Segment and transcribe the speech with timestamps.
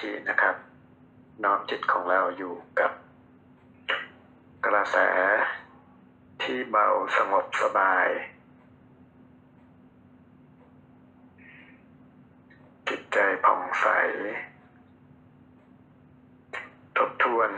[0.00, 0.54] ธินะครับ
[1.44, 2.92] น้อมจิตของเราอยู่กับ
[4.66, 4.96] กระแส
[6.42, 8.06] ที่เบาสงบสบาย
[12.88, 13.86] จิตใจผ่องใส
[16.96, 17.50] ทบทวน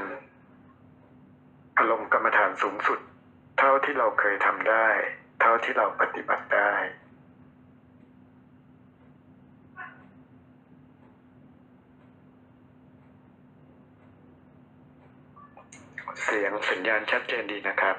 [1.78, 2.98] อารมณ์กรรมฐานสูงสุด
[3.58, 4.86] เท่าที่เราเคยทำได้
[5.40, 6.72] เท่าที่เราปฏิบัติได้
[16.32, 17.96] เสียงสัญญาณชัดเจนดีนะครับ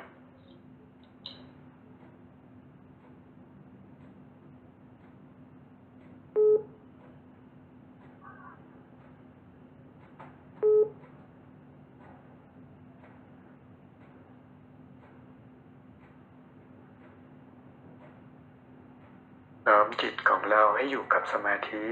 [19.68, 21.84] น้อมจิตของเราให้อยู่กับสมาธิ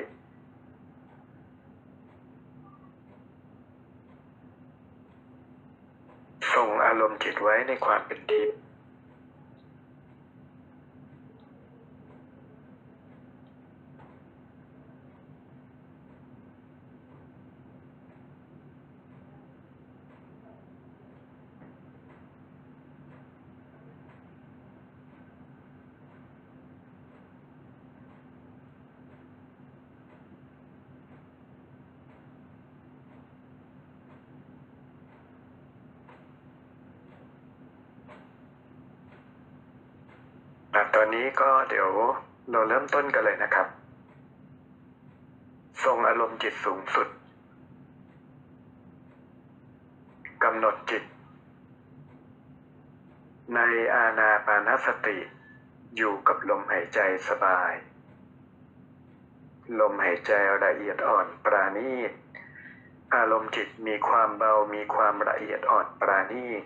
[6.54, 8.58] ส่งอารมณ์จิต ไว้ในความเป็นทิพย์
[40.96, 41.90] ตอนนี้ก็เดี๋ยว
[42.52, 43.68] เราเริ่มต้นกันเลยนะครับ
[45.84, 47.08] ส่งอารมณ์จิตสูงสุด
[50.44, 51.04] กำหนดจิต
[53.56, 53.60] ใน
[53.96, 55.18] อาณาปานสติ
[55.96, 57.72] อยู่กับลมหายใจสบาย
[59.80, 60.32] ลมหายใจ
[60.64, 62.12] ละเอียดอ่อนปราณีต
[63.16, 66.64] อารมณ์จิตมีความเบามีความละเอียดอ่อนปราณีต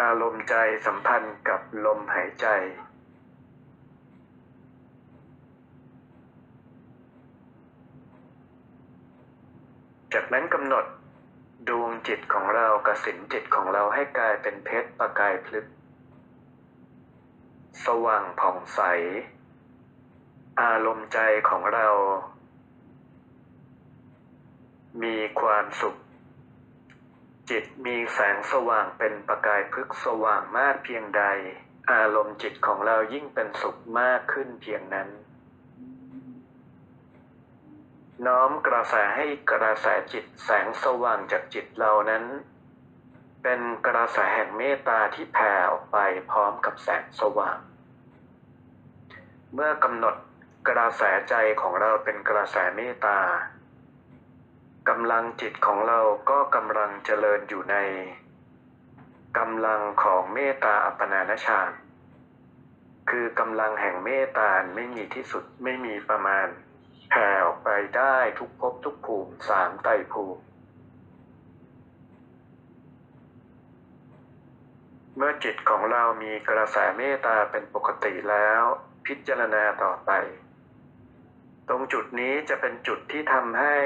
[0.00, 0.54] อารมณ์ใจ
[0.86, 2.46] สัมพันธ์กับลมหายใจ
[10.12, 10.84] จากนั้นกำหนด
[11.68, 15.66] ดวงจิตของเรากระสินจิตของเราให้กลายเป็นเพชรประกายพลึก
[17.84, 18.80] สว่างผ่องใส
[20.62, 21.88] อารมณ์ใจของเรา
[25.02, 25.96] มีความสุข
[27.52, 31.24] จิตมีแสงสว่างเป็นประกายพลึกสว่างมากเพียงใด
[31.92, 35.08] อารมณ์จิตของเรายิ่งเป็นสุขมากขึ้นเพียงนั้น
[38.26, 42.24] น้อมกระแสให้กระแสจิตแสงสว่างจากจิตเรานั้น
[43.42, 45.98] เป็นกระแสแห่งเมตตาที่แผ่ออกไป
[46.30, 47.58] พร้อมกับแสงสว่าง
[49.54, 50.14] เมื่อกำหนด
[50.68, 53.20] กระแสใจของเราเป็นกระแสเมตตา
[54.90, 56.00] กำลังจิตของเรา
[56.30, 57.76] ก็กำลังเจริญอยู่ใน
[59.38, 61.70] กำลังของเมตตาอัปปนาณฌาน
[63.10, 66.46] คือกำลังแห่งเมตตาไม่มีที่สุดไม่มีประมาณ
[67.10, 70.42] แผ่ออกไปได้ทุกภพทุกภูมิสามไตภูมิ
[75.16, 78.62] เมื่อจิตของเรามีกระแสเมตตาเป็นปกติแล้ว
[79.06, 80.10] พิจารณาต่อไป
[81.68, 83.76] ตรงจุดนี้จะเป็นจุดที่ทำให้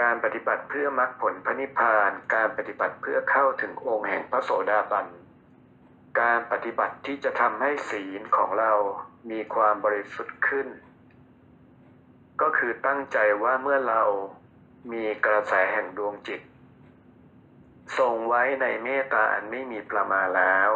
[0.00, 5.06] การปฏิบัติเพื่อมรรคผลพระนิพพาน การปฏิบัติเพื่อเข้าถึงองค์แห่งพระโสดาบัน
[6.20, 8.72] การปฏิบัติที่จะทำให้ศีลของเรา
[9.30, 10.68] มีความบริสุทธิ์ขึ้น
[12.40, 14.02] ก็คือตั้งใจว่าเมื่อเรา
[14.92, 16.40] มีกระแสแห่งดวงจิต
[17.98, 20.70] ทรงไว้ในเมตตาอันไม่มีประมาแล้ว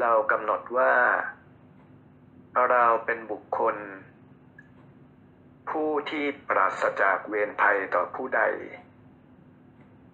[0.00, 0.94] เรากำหนดว่า
[2.70, 3.76] เราเป็นบุคคล
[5.70, 8.42] ผู้ที่ปราศจากเวรภัยต่อผู้ใด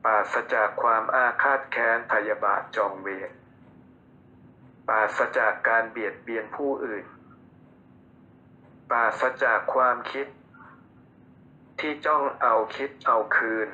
[0.04, 3.30] ปราศจากความอาฆาตแค้นพยาบาทจองเวร
[4.88, 7.04] ปราศจากการเบียดเบียนผู้อื่น
[8.90, 10.26] ปราศจากความคิด
[11.80, 13.68] ที่จ้องเอาคิดเอาคืน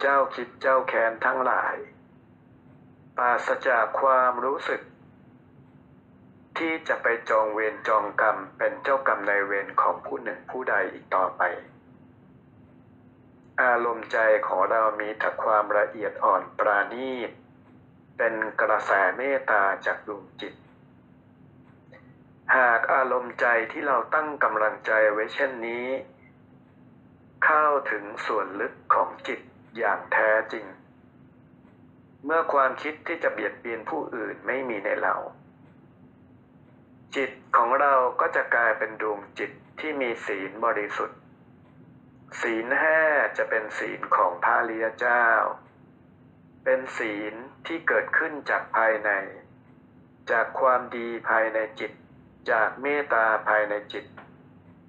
[0.00, 1.76] เจ้าคิดเจ้าแค้นทั้งหลาย
[3.16, 4.80] ปราศจากความรู้สึก
[6.58, 11.42] ที่จะไปจองเวรจองกรรมเป็นเจ้ากรรมนายเวรของผู้หนึ่งผู้ใดอีกต่อไป
[13.62, 17.30] อารมณ์ใจของเรามีแต่ความละเอียดอ่อนปราณีต
[18.16, 20.54] เป็นกระแสเมตตาจากดวงจิต
[22.54, 25.86] หากอารมณ์ใจที่เราตั้งกำลังใจไว้เช่นนี้
[27.44, 29.40] เข้าถึงส่วนลึกของจิต
[29.76, 30.66] อย่างแท้จริง
[32.24, 35.14] เมื่อความคิดที่จะเบียดเบียนผู้อื่นไม่มีในเรา
[37.14, 39.50] จิตของเราก็จะกลายเป็นดวงจิต
[39.80, 41.18] ที่มีศีลบริสุทธิ์
[42.40, 43.00] ศีลห้า
[43.36, 45.24] จะเป็นศีลของพระริยเจ้า
[46.64, 47.34] เป็นศีล
[47.66, 49.10] ที่เกิดขึ้นจากภายใน
[50.30, 51.92] จากความดีภายในจิต
[52.50, 54.04] จากเมตตาภายในจิต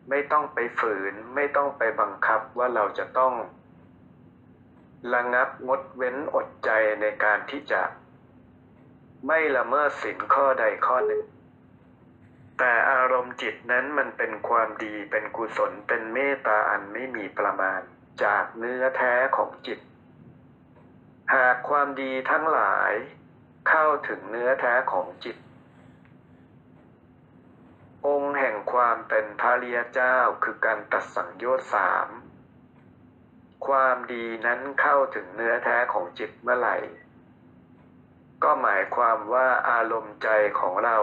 [0.09, 3.33] ไม่ต้องไปฝืนไม่ต้องไปบังคับว่าเราจะต้อง
[5.13, 6.69] ระงับงดเว้นอดใจ
[7.01, 7.81] ในการที่จะ
[9.27, 11.23] ไม่ละเมิดศีลข้อใดข้อหนึ่ง
[12.57, 17.81] แต่อารมณ์จิตนั้นมันเป็นความดีเป็นกุศลเป็นเมตตาอันไม่มีประมาณ
[18.23, 19.79] จากเนื้อแท้ของจิต
[21.33, 22.91] หากความดีทั้งหลาย
[23.69, 25.37] เข้าถึงเนื้อแท้ของจิต
[28.07, 32.07] องค์แห่งความเป็นพระเริยเจ้าคือการตัดสังโยชน์สาม
[33.67, 36.77] ความดีนั้นเข้าถึงเนื้อแท้ของจิตเมื่อไหร่
[38.43, 40.97] ก็หมายความว่าอารมณ์ใจของเรา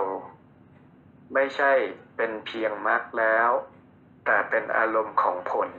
[1.32, 1.72] ไม่ใช่
[2.16, 3.50] เป็นเพียงมรรคแล้ว
[4.24, 5.70] แต่เป็นอารมณ์ของผล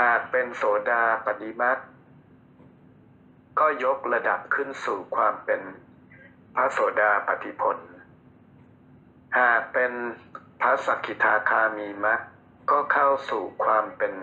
[0.00, 1.78] หากเป็นโสดาปฏิมัก
[3.58, 5.60] ก็ยกระดับขึ้นสู่ความเป็น
[6.54, 7.78] พระโสดาปฏิผล
[9.38, 9.92] หากเป็น
[10.60, 12.20] พระสกกิทาคามีมัก
[12.70, 14.14] ก็เข้าสู่ความเป็น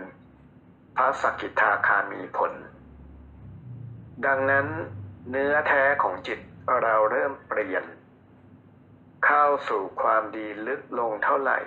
[0.98, 2.54] พระสกกิทาคามีผล
[4.26, 4.68] ดังนั้น
[5.30, 6.40] เนื้อแท้ของจิต
[6.82, 7.84] เราเริ่มเปลี่ยน
[9.26, 11.60] เข้าสู่ความดีลึกลงเท่าไหร่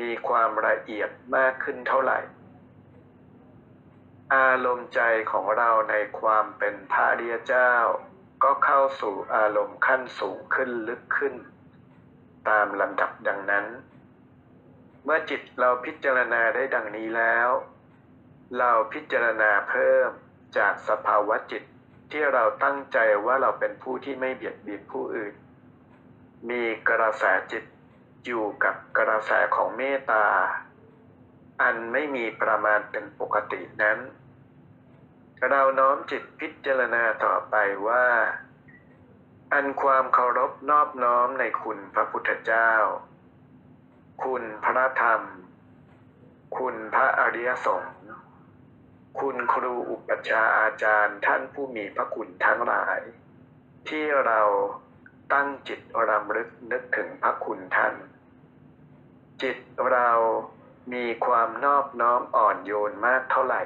[0.00, 2.18] มีความละเอียดมากขึ้นเท่าไหร่
[4.34, 5.00] อารมณ์ใจ
[5.32, 7.72] ของเราในความเป็นพระอริยเจ้า
[8.42, 11.34] ก็เข้าสู่อารมณ์ขั้นสูงขึ้นลึกขึ้น
[12.48, 13.66] ตามลำดับดังนั้น
[15.04, 17.48] เมื่อจิตเราพิจารณาได้ดังนี้แล้ว
[18.58, 20.08] เราพิจารณาเพิ่ม
[20.56, 21.62] จากสภาวะจิต
[22.10, 25.34] ที่เราตั้งใจว่าเราเป็นผู้ที่ไม่เบียดเบียนผู้อื่น
[26.50, 27.64] มีกระแสจิต
[28.24, 30.26] อยู่กับกระแสของเมตตา
[31.62, 33.98] อันไม่มีประมาณเป็นปกตินั้น
[35.48, 37.54] เราน้อมจิตพิจารณาต่อไป
[37.88, 38.06] ว่า
[39.52, 42.72] อันความเคารพนอบน้อมในคุณพระพุทธเจ้า
[44.24, 45.22] คุณพระธรรม
[46.58, 47.94] คุณพระอริยสงฆ์
[49.20, 53.00] คุณครูอุปัชฌาย์อาจารย์ท่านผู้มีพระคุณทั้งหลาย
[53.88, 54.40] ที่เรา
[55.32, 57.94] ตั้งจิตรำลึกนึกถึงพระคุณท่าน
[59.42, 59.56] จิต
[59.90, 60.10] เรา
[60.92, 63.62] มีความนอบน้อมอ่อนโยนมากเท่าไหร่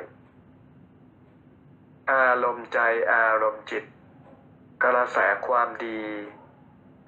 [2.12, 2.78] อารมณ์ใจ
[3.12, 3.84] อารมณ์จิต
[4.84, 6.02] กระแสความดี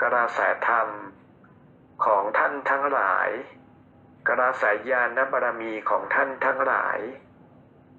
[0.02, 0.88] กระแสธรรม
[2.04, 3.28] ของท่านทั้งหลาย
[4.28, 6.98] กระแสญาณบารมีของท่านทั้งหลาย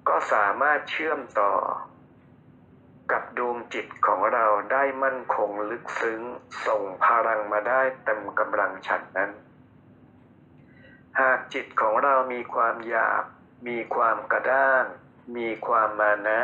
[0.08, 1.52] ก็สามารถเชื่อมต่อ
[3.12, 6.20] กับดวงจิตของเราได้มั่นคงลึกซึ้ง
[6.66, 9.30] ส่งพลังมาได้เต็มกำลังฉันนั้น
[11.20, 13.24] หากจิตของเรามีความหยาบ
[13.68, 14.84] มีความกระด้าง
[15.36, 16.40] มีความมานะ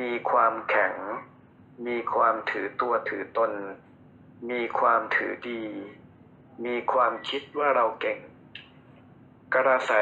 [0.00, 0.94] มีความแข็ง
[1.86, 3.52] มีความถือตัวถือตน
[4.50, 5.64] มีความถือดี
[6.64, 8.18] มีความคิดว่าเราเก่ง
[9.54, 9.92] กระแส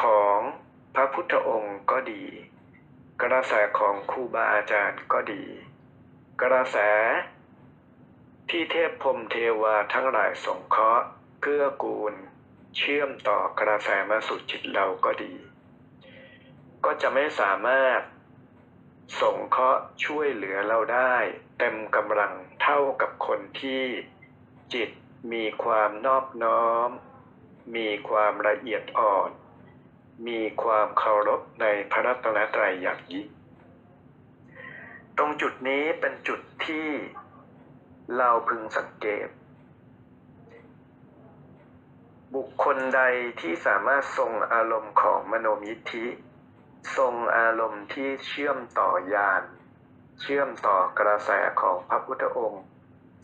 [0.00, 0.38] ของ
[0.94, 2.24] พระพุทธองค์ก็ดี
[3.24, 5.44] กระแสของครูบาอาจารย์ก็ดี
[6.42, 6.76] กระแส
[8.50, 11.06] ที่เทพพรมเทวาทั้งหลายสงเคราะห์
[11.40, 12.14] เกื้อกูล
[12.76, 15.34] เชื่อมต่อกระแสมาสู่จิตเราก็ดี
[16.84, 18.00] ก็จะไม่สามารถ
[19.20, 21.14] สงเคราะห์ช่วยเหลือเราได้
[21.58, 22.32] เต็มกำลัง
[22.62, 23.84] เท่ากับคนที่
[24.74, 24.90] จิต
[25.32, 26.90] มีความนอบน้อม
[27.76, 29.30] มีความละเอียดอ่อน
[30.26, 33.28] มีความเคารพในพระรัตนตรัยอย่างยิ่ง
[35.16, 36.88] ตรงจุดนี้เป็นจุดที่
[38.16, 39.28] เราพึงสังเกต
[42.34, 43.02] บุคคลใด
[43.40, 46.06] ที่สามารถทรงอารมณ์ของมโนมิทธิ
[46.96, 49.42] ทรงอารมณ์ที่เชื่อมต่อยาน
[50.20, 52.64] เชื่อมต่อกระแสของพระพุทธองค์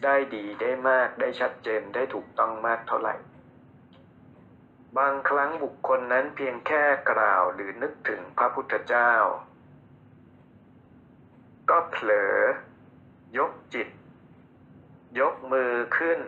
[0.05, 3.15] ได้ดีได้มากได้ชัดเจนได้ถูกต้องมากเท่าไหร่
[4.99, 9.13] บางครั้งบุคคลนั้นเพียงแค่กล่าวหรือนึกถึงพระพุทธเจ้า
[11.71, 12.35] ก็เผลอ
[13.39, 13.89] ยกจิต
[15.21, 16.21] ยกมือขึ้น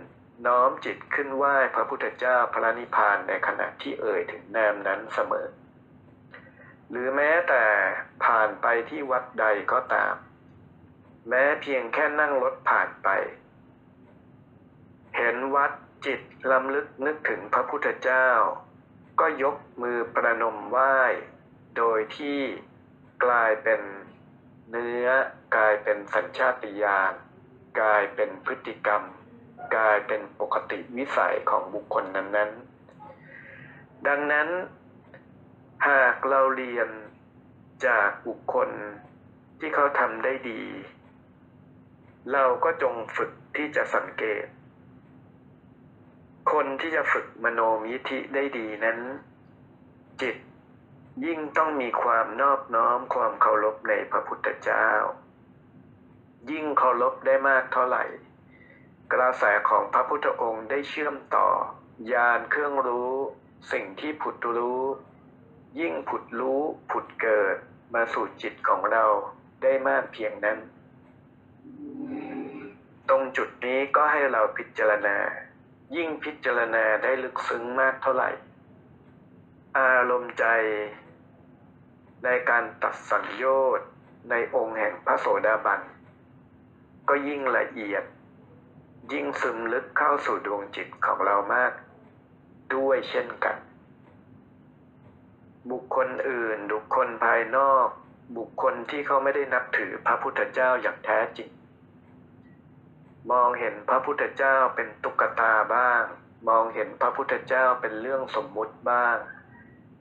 [0.46, 5.46] น้อมจิตขึ้นไหว้พระพุทธเจ้าพระนิพพานในขณะที่เอ่ยถึงนามนั้นเสมอ
[6.90, 7.64] หรือแม้แต่
[8.24, 10.14] ผ่านไปที่วัดใดก็ตาม
[11.28, 13.08] แม้เพียงแค่นั่งรถผ่านไป
[15.16, 15.72] เห็นวัด
[16.04, 18.28] จิตลำลึกนึกถึงพระพุทธเจ้า
[19.20, 20.98] ก็ยกมือประนมไหว้
[21.76, 22.40] โดยที่
[23.24, 23.80] กลายเป็น
[24.70, 25.06] เนื้อ
[25.56, 27.12] กลายเป็นสัญชาติญาณ
[27.80, 29.02] กลายเป็นพฤติกรรม
[29.76, 34.48] กลายเป็นปกติวิสัยของบุคคลนั้นๆ ดังนั้น
[35.88, 36.88] หากเราเรียน
[37.86, 38.70] จากบุคคล
[39.58, 40.62] ที่เขาทำได้ดี
[42.32, 44.44] เราก็จงฝึกที่จะสังเกต
[46.52, 48.98] คนที่จะฝึกมโนมยิธิได้ดีนั้น
[50.22, 50.36] จิต
[51.24, 54.88] ยิ่งต้องมีความนอบน้อมความเคารพในพระพุทธเจ้า
[56.50, 58.04] ยิ่งเคารพได้มากเท่าไหร่
[59.12, 61.48] กระแสของพระพุทธองค์ได้เชื่อมต่อ
[62.12, 63.12] ญาณเครื่องรู้
[63.72, 64.82] สิ่งที่ผุดรู้
[65.80, 66.60] ยิ่งผุดรู้
[66.90, 67.56] ผุดเกิด
[67.94, 69.04] มาสู่จิตของเรา
[69.62, 70.58] ได้มากเพียงนั้น
[73.08, 75.18] ตรงจุดนี้ก็ให้เราพิจารณา
[75.94, 78.30] ยิ่งพิจารณาได้ลึกซึ้งมากเท่าไหร่
[79.78, 80.44] อารมณ์ใจ
[82.24, 83.44] ในการตัดสังโย
[83.78, 83.88] ชน์
[84.30, 85.80] ในองค์แห่งพระโสดาบัน
[87.08, 88.04] ก็ยิ่งละเอียด
[89.12, 91.72] ยิ่งซึมลึกเข้าสู่ดวงจิตของเรามาก
[92.74, 93.56] ด้วยเช่นกัน
[95.70, 97.88] บุคคลอื่นบุคคลภายนอก
[98.36, 101.48] บุคคลที่เขาไม่ได้นับถือพระพุทธเจ้าอย่างแท้จริง
[103.30, 106.02] มองเห็นพระพุทธเจ้าเป็นตุ๊กตาบ้าง
[106.48, 109.16] มองเห็นพระพุทธเจ้าเป็นเรื่องสมมุติบ้าง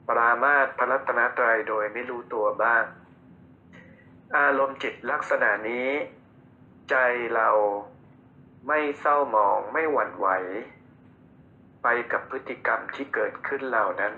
[0.08, 2.84] ปรามาสพระรัตนตรัยโดยไม่รู้ตัวบ้าง
[4.36, 5.90] อารมณ์จิตลักษณะนี้
[6.90, 6.96] ใจ
[7.34, 7.50] เรา
[8.68, 10.28] ไม่เศร้าหมองไม่หวั่นไหว
[11.82, 14.14] ไปกับพฤติกรรมที่เกิดขึ้นเหล่านั้น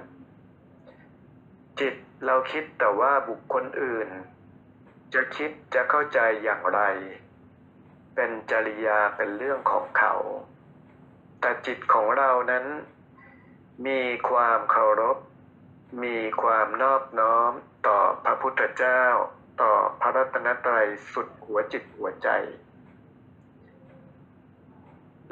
[1.80, 4.08] จิตเราคิดแต่ว่าบุคคลอื่น
[5.14, 6.80] จะคิดจะเข้าใจอย่างไร
[8.20, 10.14] เป็นจริยาเป็นเรื่องของเขา
[11.40, 12.64] แต่จิตของเรานั้น
[13.86, 15.18] มีความเคารพ
[16.04, 17.52] มีความนอบน้อม
[17.86, 19.02] ต่อพระพุทธเจ้า
[19.62, 22.28] ต่อพระรัตนตรัยสุดหัวจิตหัวใจ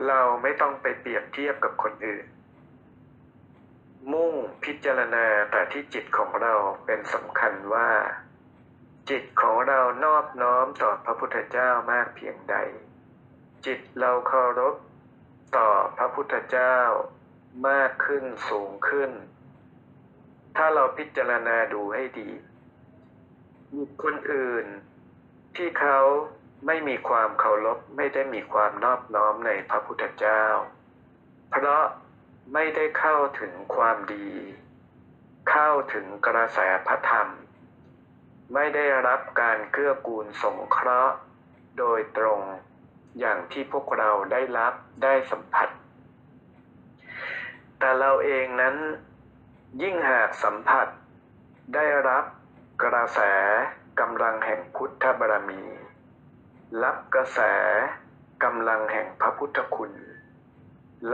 [0.07, 2.27] เราไม่ต้องไปเปรียบเทียบกับคนอื่น
[4.13, 6.55] มุ่งพิจารณาแต่ที่จิตของเรา
[6.87, 7.91] เป็นสำคัญว่า
[9.11, 12.57] จิตของเรานอบน้อมต่อพระพุทธเจ้ามากเพียงใด
[13.67, 14.75] จิตเราเคารพ
[15.57, 16.77] ต่อพระพุทธเจ้า
[17.69, 19.11] มากขึ้นสูงขึ้น
[20.57, 22.31] ถ้าเราพิจารณาดูให้ดี
[23.77, 24.67] บุคคลอื่น
[25.57, 25.99] ที่เขา
[26.67, 30.45] ไม่มีความเคารพไม่ได้มีความนอบน้อมในพระพุทธเจ้า
[31.51, 31.85] เพราะ
[32.53, 34.31] ไม่ได้เข้าถึงความดี
[35.51, 37.29] เข้าถึงกระแสพระธรรม
[38.55, 41.15] ไม่ได้รับการเกื้อกูลสงเคราะห์
[41.79, 42.41] โดยตรง
[43.19, 45.69] อย่างที่พวกเราได้รับได้สัมผัส
[47.79, 48.77] แต่เราเองนั้น
[49.83, 50.89] ยิ่งหากสัมผัส
[51.75, 52.25] ได้รับ
[52.83, 53.21] กระแส
[54.01, 55.63] กำลังแห่งพุทธบารมี
[56.83, 57.41] รับกระแส
[58.45, 59.93] กำลังแห่งพระพุทธคุณ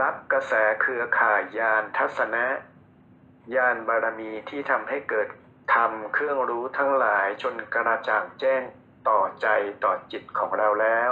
[0.01, 2.45] รับกระแสเครือข่ายยานทัศนะ
[3.55, 5.27] ยานบารมีที่ทำให้เกิด
[5.71, 8.61] ธรรมเครื่องรู้ทั้งหลายจนกระจ่างแจ้ง
[9.07, 9.47] ต่อใจ
[9.83, 11.11] ต่อจิตของเราแล้ว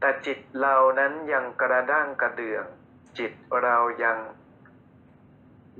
[0.00, 2.64] แต่จิตเรานั้นยังกระด้างกระเดื่อง
[3.18, 3.32] จิต
[3.62, 4.18] เรายัง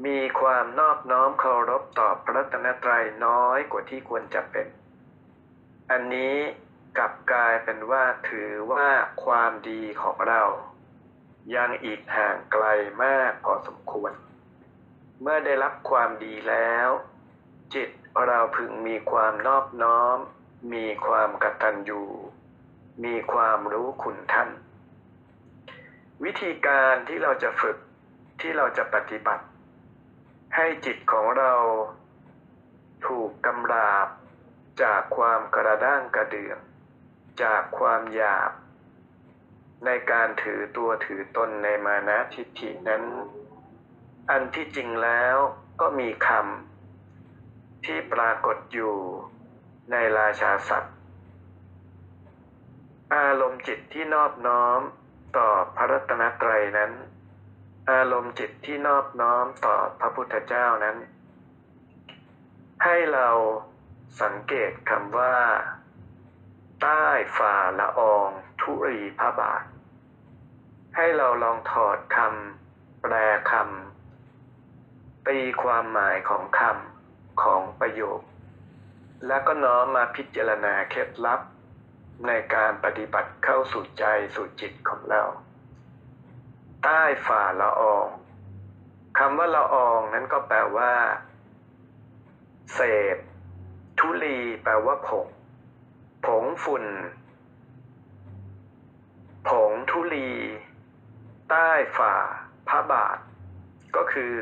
[0.04, 4.66] มีความนอบน้อมเคารพต่อพระรัตนตรัยน้อยกว่าที่ควรจะเป็น
[5.90, 6.36] อันนี้
[6.98, 8.88] กลับกลายเป็นว่าถือว่า
[9.24, 10.42] ความดีของเรา
[11.54, 12.64] ยังอีกห่างไกล
[13.02, 14.12] มากพอสมควร
[15.20, 16.88] เมื่อได้รับความดีแล้ว
[17.74, 17.90] จิต
[18.26, 20.18] เราพึงมีความนอบน้อม
[20.74, 22.02] มีความกตัญญู
[23.04, 24.48] มีความรู้คุณท่าน
[26.24, 27.76] วิธีการที่เราจะฝึก
[28.40, 29.44] ที่เราจะปฏิบัติ
[30.56, 31.54] ให้จิตของเรา
[33.06, 34.08] ถูกกำราบ
[34.82, 36.58] จากความกระด้างกระเดือง
[37.42, 38.52] จากความหยาบ
[39.84, 43.04] ในการถือตัวถือตนในมานะทิฏฐินั้น
[44.30, 45.36] อันที่จริงแล้ว
[45.80, 46.77] ก็มีคำ
[47.84, 48.94] ที่ปรากฏอยู่
[49.90, 50.94] ในราชาศัพท์
[53.14, 54.80] อารมณ์จิตที่นอบน้อม
[55.36, 56.92] ต่อพระรัตนตรัยนั้น
[57.90, 60.96] อารมณ์จิตที่นอบน้อมต่อพระพุทธเจ้านั้น
[62.84, 63.28] ให้เรา
[64.22, 65.36] สังเกตคำว่า
[66.82, 67.04] ใต้
[67.36, 68.28] ฝ่าละออง
[68.60, 69.64] ธุรีพระบาท
[70.96, 73.14] ให้เราลองถอดคำแปล
[73.50, 76.97] คำตีความหมายของคำ
[77.42, 78.20] ของประโยค
[79.26, 81.40] แล้วก็น้อมมาพิจารณาเคล็ดลับ
[82.26, 84.04] ในการปฏิบัติเข้าสู่ใจ
[84.34, 85.22] สู่จิตของเรา
[86.84, 88.08] ใต้ฝ่าละออง
[89.18, 90.92] คำว่าละอองนั้นก็แปลว่า
[92.74, 92.80] เศ
[93.14, 93.16] ษ
[93.98, 95.26] ทุลีแปลว่าผง
[96.26, 96.84] ผงฝุ่น
[99.48, 100.30] ผงทุลี
[101.50, 102.14] ใต้ฝ่า
[102.68, 103.18] พระบาท
[103.96, 104.32] ก็คือ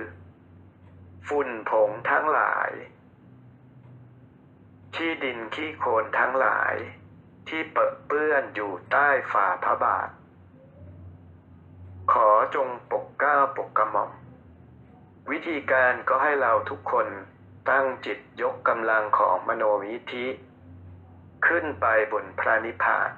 [1.28, 2.71] ฝุ่นผงทั้งหลาย
[4.95, 6.75] ที่ดินขี้โคลนทั้งหลาย
[7.49, 10.09] ที่เปอะเปื้อนอยู่ใต้ฝ่าพระบาท
[12.12, 14.11] ขอจงปกเก้าปกกระหม่อม
[15.30, 17.06] วิธีการก็ให้เราทุกคน
[17.71, 20.26] ตั้งจิตยกกำลังของมโนวิธิ
[21.47, 23.11] ขึ้นไปบนพระนิพพาน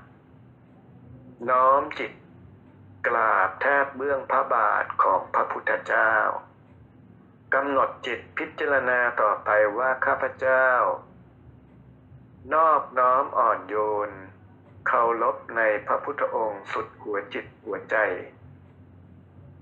[1.48, 2.12] น้อมจิต
[3.06, 6.12] กราบแทบเบื้องพระบาทของพระพุทธเจ้า
[7.54, 10.66] กำหนดจิตพิจารณาต่อไปว่าข้าพเจ้า
[12.54, 13.76] นอบน้อมอ่อนโย
[14.08, 14.10] น
[14.86, 17.96] เคารพในพระพุทธองค์สุดหัวจิตหัวใจ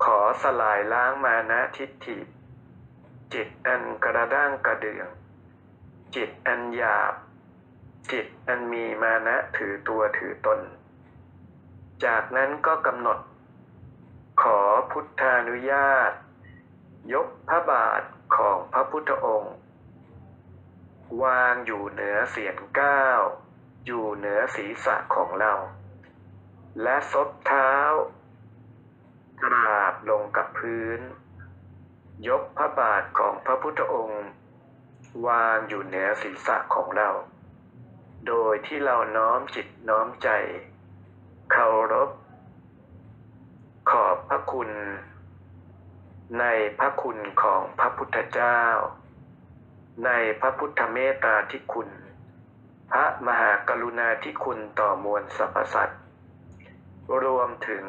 [0.05, 2.19] ขอสลายล้างมานะทิฏฐิ
[3.35, 5.09] จิตอันกระด้างกระเดื่อง
[6.17, 7.15] จิตอันหยาบ
[8.13, 10.61] จิตอันมีมานะถือตัวถือตน
[12.05, 13.19] จากนั้นก็กำหนด
[14.43, 16.13] ขอพุทธานุญาต
[17.13, 18.03] ยกพระบาท
[18.37, 19.55] ของพระพุทธองค์
[21.23, 23.21] วางอยู่เหนือเสียนก้าว
[23.87, 25.53] อยู่เหนือศีรษะของเรา
[26.83, 27.73] และซบเท้า
[29.43, 31.01] กราบลงกับพื้น
[32.29, 34.25] ยกพระบาทของพระพุทธองค์
[35.27, 37.11] วางอยู่เหนือศีรษะของเรา
[38.27, 40.29] โดยที่เราน้อมจิตน้อมใจ
[41.53, 42.11] เคารพ
[43.91, 44.71] ขอบพระคุณ
[46.41, 46.45] ใน
[46.79, 48.61] พระคุณของพระพุทธเจ้า
[50.05, 50.11] ใน
[50.41, 51.89] พระพุทธเมตตาที่คุณ
[52.93, 56.03] พระมหากรุณาธิคุณต่อมวลสรรพสัตว์
[57.25, 57.87] รวมถึง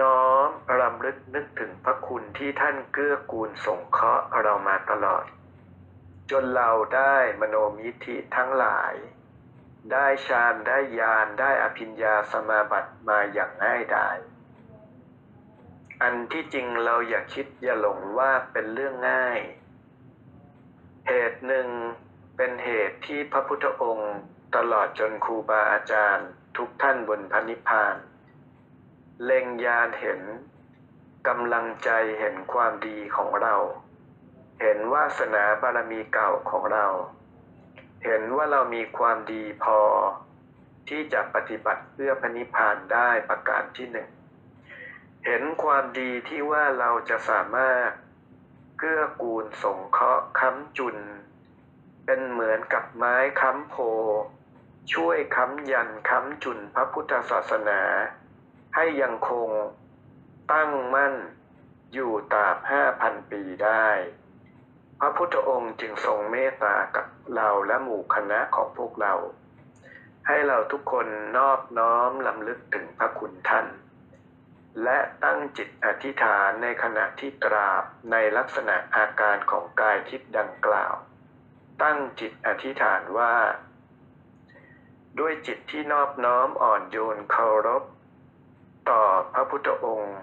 [0.00, 0.48] น้อม
[0.80, 5.24] รำลึกนึกถึงพระคุณที่ท่านเกื้อกูลสงเคราะห์เรามาตลอด
[6.30, 8.94] จนเราได้มโนมิธิทั้งหลาย
[9.92, 14.18] ได้ฌานได้ญาณได้อภิญญาสมาบัติมาอย่างง่ายดาย
[16.02, 19.40] อันที่จริงเราอย่าคิดอย่าหลงว่าเป็นเรื่องง่าย
[21.08, 21.68] เหตุหนึ่ง
[22.36, 24.14] เป็นเหตุที่พระพุทธองค์
[24.56, 27.94] ตลอดจนครูบาอาจารย์ ทุกท่านบนพระนิพพาน
[29.24, 30.20] เล็งยานเห็น
[31.28, 33.54] กำลังใจเห็นความดีของเรา
[34.60, 36.86] เห็นวาสนาบารมีเก่าของเรา
[38.04, 39.80] เห็นว่าเรามีความดีพอ
[40.88, 44.08] ที่จะปฏิบัติเพื่อพระนิพพานได้ประการที่หนึ่ง
[45.24, 47.90] เห็นความดีที่ว่าเราจะสามารถ
[48.78, 50.96] เกื้อกูลสงเคราะห์ค้ำจุน
[52.04, 53.74] เป็นเหมือนกับไม้ค้ำโพ
[54.92, 57.82] ช่วยค้ำยันค้ำจุนพระพุทธศาสนา
[58.74, 59.50] ให้ยังคง
[60.52, 61.14] ตั้งมั่น
[61.92, 63.88] อยู่ตราบห้าพันปีได้
[65.00, 69.14] พระพุทธองค์จึงทรงเมตตากับเราและหมู่คณะของพวกเรา
[70.26, 73.66] ให้เราทุกคนนอบน้อมลำลึกถึงพระคุณท่าน
[74.82, 80.94] และตั้งจิตอธิษฐานในขณะที่กราบในลักษณะอาการของกายทิพย์ดังกล่าว
[81.82, 83.34] ตั้งจิตอธิษฐานว่า
[85.18, 87.82] ด้วยจิตที่นอบน้อมอ่อนโยนเคารพ
[88.90, 90.18] ต่อพระพุทธองค์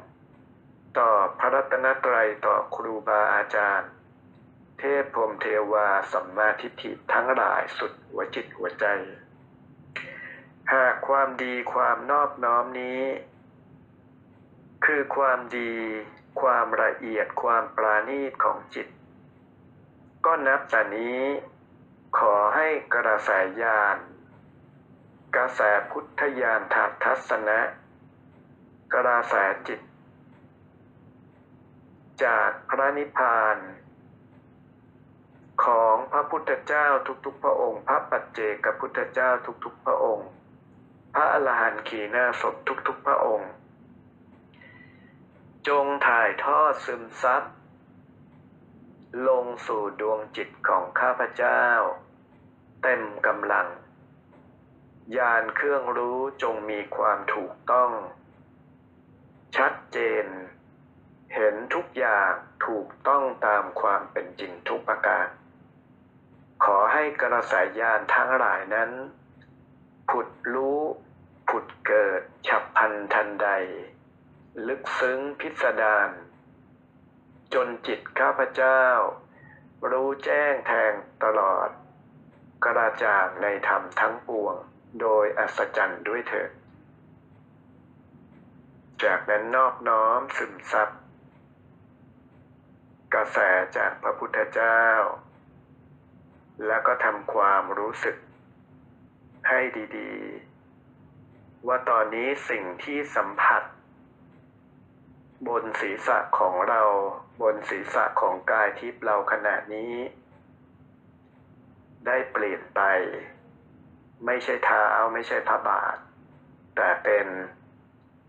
[1.00, 3.90] ต่อพระรัตนตรัยต่อครูบาอาจารย์
[4.80, 8.86] เทพพรมเทวาสัมมาทิฏฐิทั้งหลายสุดหัวจิตหัวใจ
[10.74, 13.02] หากความดีความนอบน้อมนี้
[14.84, 15.74] คือความดี
[16.42, 18.88] ความละเอียดความปราณีตของจิต
[20.26, 21.22] ก็นับแต่นี้
[22.18, 23.30] ขอให้กระแส
[23.62, 23.98] ญาณ
[25.36, 25.62] กระแส
[25.92, 27.60] พุทธญาณทัทัศนะ
[28.94, 29.34] กระแส
[29.68, 29.80] จิต
[32.24, 33.58] จากพระนิพพาน
[35.66, 36.88] ของพระพุทธเจ้า
[37.26, 39.30] ทุกๆ พระองค์ พระปัจเจกพุทธเจ้า
[39.64, 40.28] ทุกๆ พระองค์
[41.16, 42.56] พระอรหันต์ขีหน้าศพ
[42.88, 43.50] ทุกๆ พระองค์
[45.68, 47.44] จงถ่ายทอดซึมซับ
[49.28, 51.64] ลงสู่ดวงจิตของข้าพเจ้า
[52.84, 53.68] เต็มกำลัง
[55.18, 57.92] ยานเครื่องรู้จงมีความถูกต้อง
[59.58, 60.26] ชัดเจน
[61.34, 62.32] เห็นทุกอย่าง
[62.68, 65.28] ถูกต้องตามความเป็นจริงทุกประการ
[66.64, 68.92] ขอให้กระแสยยานทั้งหลายนั้น
[70.10, 70.80] ผุดรู้
[71.50, 73.50] ผุดเกิดฉับพลันทันใด
[74.68, 76.10] ลึกซึ้งพิสดาร
[77.54, 78.82] จนจิตข้าพเจ้า
[79.92, 81.70] รู้แจ้งแทงตลอด
[82.64, 84.56] กระจ่างในธรรมทั้งปวง
[85.02, 86.52] โดยอัศจรรย์ด้วยเถิด
[89.04, 90.90] จากนั้นนอบน้อมซึมซับ
[93.14, 93.38] กระแส
[93.78, 94.82] จากพระพุทธเจ้า
[96.66, 98.16] แล้วก็ทำความรู้สึก
[99.50, 99.60] ให้
[99.98, 100.14] ดี
[100.90, 103.64] ๆ ว่าตอนนี้สิ่งที่สัมผัส
[105.48, 106.84] บนศีรษะของเรา
[107.42, 109.94] บนศีรษะของกายทิพย์เราขณะนี้
[112.06, 112.82] ได้เปลี่ยนไป
[114.26, 115.98] ไม่ใช่เท้าไม่ใช่พระบาท
[116.76, 117.28] แต่เป็น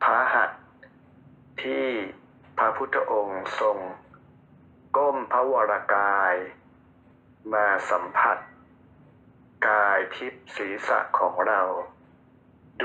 [0.03, 0.63] พระหัตถ์
[1.63, 1.89] ที่
[2.59, 3.79] พระพุทธองค์ทรง
[4.97, 6.35] ก้มพระวรากาย
[7.53, 8.39] มาสัมผัส
[9.69, 11.63] กายทิพย์ศีรษะของเรา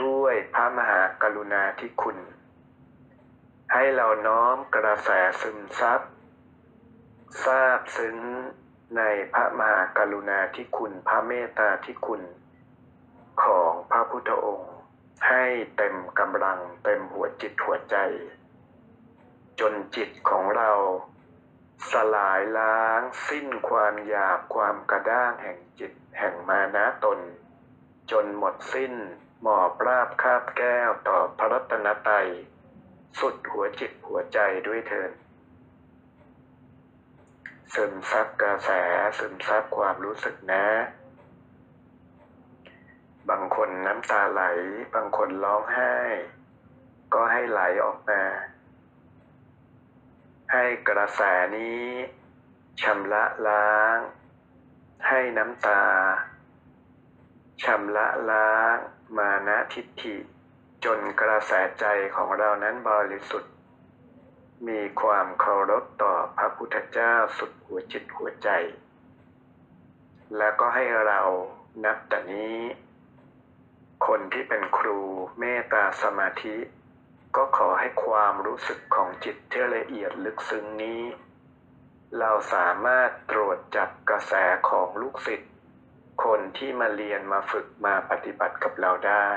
[0.02, 2.18] ด้วยพระมหากรุณาธิคุณ
[3.74, 5.10] ให้เราน้อมกระแส
[5.42, 6.02] ซึมซับ
[7.46, 8.18] ทราบซึ้ง
[8.98, 9.02] ใน
[9.34, 12.22] พระมหากรุณาธิคุณพระเมตตาธิคุณ
[13.44, 14.74] ของพระพุทธองค์
[15.28, 15.46] ให้
[15.78, 17.96] เต็มกำลังเต็มหัวจิตหัวใจ
[19.60, 20.72] จนจิตของเรา
[21.92, 27.20] สลายล้างสิ้นความหยาบความกระด้างแห่งจิตแห่งมานะตน
[28.12, 28.94] จนหมดสิ้น
[29.42, 32.30] หมอบราบคาบแก้วต่อพระรัตนตรัย
[33.20, 35.12] สุดหัวจิตหัวใจด้วยเถิด
[37.74, 38.70] ซึมซับกระแส
[39.18, 40.66] ซึมซับความรู้สึกนะ
[43.30, 44.44] บางคนน้ำตาไหล
[44.96, 45.94] บางคนร้องไห้
[47.14, 48.22] ก็ให้ไหลออกมา
[50.54, 51.22] ให้กระแส
[51.58, 51.86] นี้
[52.82, 53.98] ชำระล้าง
[55.08, 55.84] ให้น้ำตา
[57.64, 58.76] ชำระล้าง
[59.18, 60.18] มานะทิฏฐิ
[60.86, 63.54] จนกระแสใจของเรานั้นบริสุทธิ์
[64.68, 68.50] มีความเคารพต่อพระพุทธเจ้าสุดหัวจิตหัวใจ
[70.38, 71.22] แล้วก็ให้เรา
[71.86, 72.60] นับแต่นี้
[74.08, 75.00] คนที่เป็นครู
[75.40, 76.58] เมตตาสมาธิ
[77.36, 81.02] ก็ขอให้ความรู้สึกของจิตที่ละเอียดลึกซึ้งนี้
[82.20, 84.34] เราสามารถตรวจจับกระแส
[84.70, 85.52] ของลูกศิษย์
[86.24, 89.30] คนที่มาเรียนมาฝึกมาปฏิบัติกับเราได้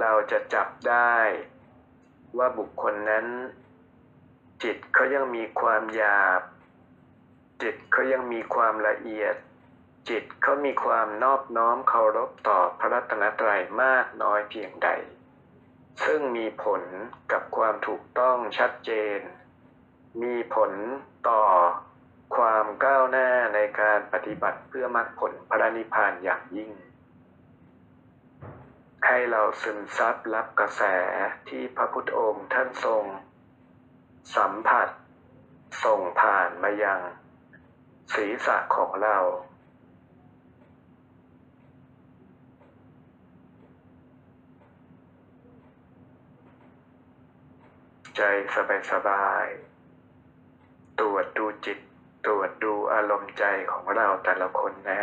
[0.00, 1.16] เราจะจับได้
[2.38, 3.26] ว่าบุคคลนั้น
[4.62, 6.42] จิตเขายังมีความหยาบ
[7.62, 9.34] จิตเขายังมีความละเอียด
[10.08, 14.88] จิตเขามีความนอบน้อมเคารพต่อพระรัตนตรัยมากน้อยเพียงใด
[16.04, 16.82] ซึ่งมีผล
[17.32, 19.20] กับความถูกต้องชัดเจน
[20.22, 20.72] มีผล
[21.28, 21.42] ต่อ
[22.36, 26.70] ความก้าวหน้าในการปฏิบัติเพื่อมรรคผลพระนิพพานอย่างยิ่ง
[29.06, 30.82] ให้เราซึมซับรับกระแส
[31.48, 33.04] ที่พระพุทธองค์ท่านทรง
[34.36, 34.88] สัมผัส
[35.84, 37.00] ส่งผ่านมายัง
[38.14, 39.18] ศีรษะของเรา
[48.16, 48.22] ใจ
[48.90, 51.78] สบายๆตรวจดูจิต
[52.24, 55.02] ตรวจดูอารมณ์ใจของเราแต่ละคนนะ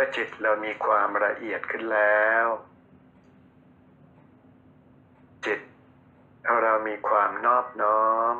[0.00, 2.46] มื่อจิตเรามีความละเอียดขึ้นแล้ว
[5.46, 5.60] จิต
[6.62, 8.34] เรามีความนอบน้อม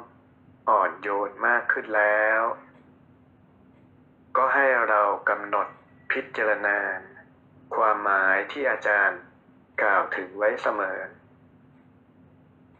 [0.68, 2.40] อ่อนโยนมากขึ้นแล้ว
[4.36, 5.68] ก็ให้เรากำหนด
[6.12, 6.78] พิจารณา
[7.74, 9.20] ความหมายที่อาจารย์
[9.82, 10.98] กล่าวถึงไว้เสมอ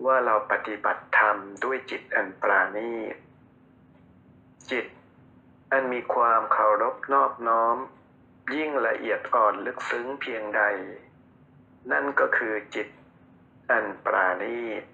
[0.06, 3.16] ว่าเราปฏิบัติธรรมด้วยจิตอันปราณีต
[4.70, 4.86] จิต
[5.72, 7.78] อันมีความเคารพนอบน้อม
[8.54, 10.62] ยิ่งละเอียดอ่อนลึกซึ้งเพียงใด
[11.90, 12.88] นั่นก็คือจิต
[13.70, 14.84] อันปราณีต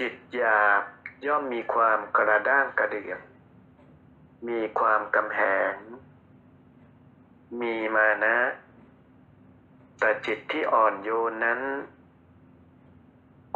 [0.00, 0.82] จิตหยาบ
[1.26, 3.20] ย่อมมีความกระด้างกระเดื่อง
[4.48, 5.40] มีความกำแห
[5.70, 5.74] ง
[7.60, 8.36] มีมานะ
[9.98, 11.60] แต่จิตที่อ่อนโยนนั้น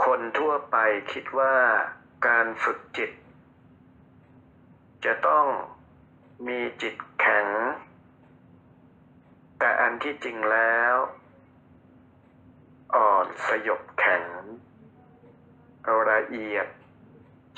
[0.05, 0.77] คนทั่วไป
[1.13, 1.55] คิดว่า
[2.27, 3.11] การฝึกจิต
[5.05, 5.47] จะต้อง
[6.47, 7.47] มีจิตแข็ง
[9.59, 10.95] แต่อันที่จริงแล้ว
[12.95, 14.25] อ่อนสยบแข็ง
[16.11, 16.67] ละเอียด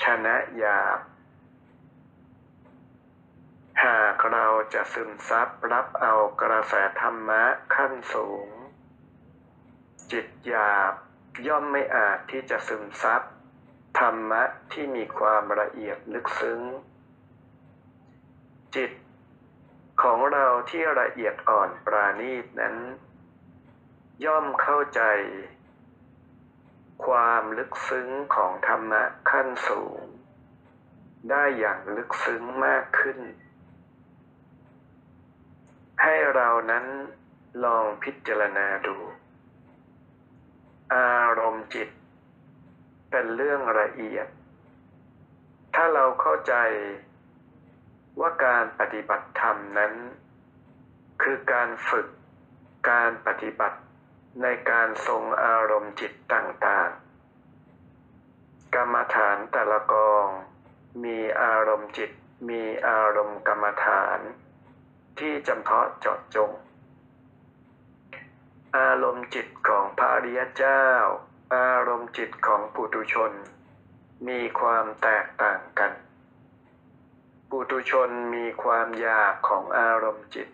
[0.03, 0.99] ชนะหยาบ
[3.83, 7.43] หากเราจะซึมซับรับเอากระแสธรรมะ
[7.75, 8.47] ขั้นสูง
[10.11, 10.93] จิตหยาบ
[11.47, 13.21] ย่อมไม่อาจที่จะซึมซับ
[13.99, 16.61] ธรรมะที่มีความละเอียดลึกซึ้ง
[18.75, 18.91] จิต
[20.01, 22.75] ของเราที่ละเอียดอ่อนปราณีตนั้น
[24.25, 25.01] ย่อมเข้าใจ
[27.05, 29.99] ความลึกซึ้งของธรรมะขั้นสูง
[31.29, 33.19] ได้อย่างลึกซึ้งมากขึ้น
[36.03, 36.85] ให้เรานั้น
[37.63, 38.97] ลองพิจารณาดู
[40.95, 41.89] อารมณ์จิต
[43.09, 44.27] เป็นเรื่องละเอียด
[45.75, 46.53] ถ้าเราเข้าใจ
[48.19, 49.93] ว่าการปฏิบัติธรรมนั้น
[51.21, 52.07] คือการฝึก
[52.89, 53.79] การปฏิบัติ
[54.41, 60.27] ในการทรงอารมณ์จิตต่างๆ กรรมฐานแต่ละกอง
[61.03, 62.11] มีอารมณ์จิต
[62.49, 64.19] มีอารมณ์กรรมฐาน
[65.19, 66.51] ที่จำเพาะเจาะจง
[68.77, 70.85] อารมณ์จิตของพระริยเจ้า
[71.55, 73.31] อารมณ์จิตของปุถุชน
[74.27, 75.91] มีความแตกต่างกัน
[77.49, 80.49] ปุถุชนมีความอยากของอารมณ์จิต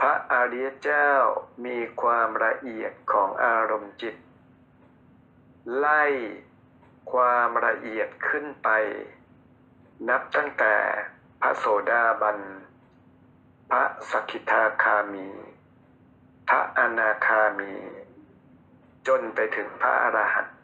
[0.00, 1.10] พระอริยเจ้า
[1.66, 4.16] มีความละเอียดของอารมณ์จิต
[5.76, 6.04] ไล่
[7.12, 8.68] ความละเอียดขึ้นไป
[10.08, 10.74] นับตั้งแต่
[11.40, 12.38] พระโสดาบัน
[13.70, 15.28] พระสกิทาคามี
[16.48, 17.72] พระอนาคามี
[19.06, 20.56] จนไปถึงพระอรหันต์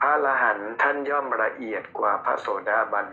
[0.00, 3.08] พระอรหันต์ท่านย่อมละเอียดกว่าพระโสดาบัน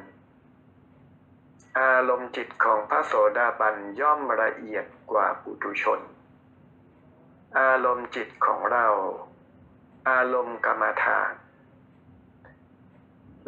[1.81, 5.99] อารมณ์จิตของพระโสดาบันย่อมละเอียดกว่าปุถุชน
[7.59, 8.87] อารมณ์จิตของเรา
[10.09, 11.31] อารมณ์กรรมฐาน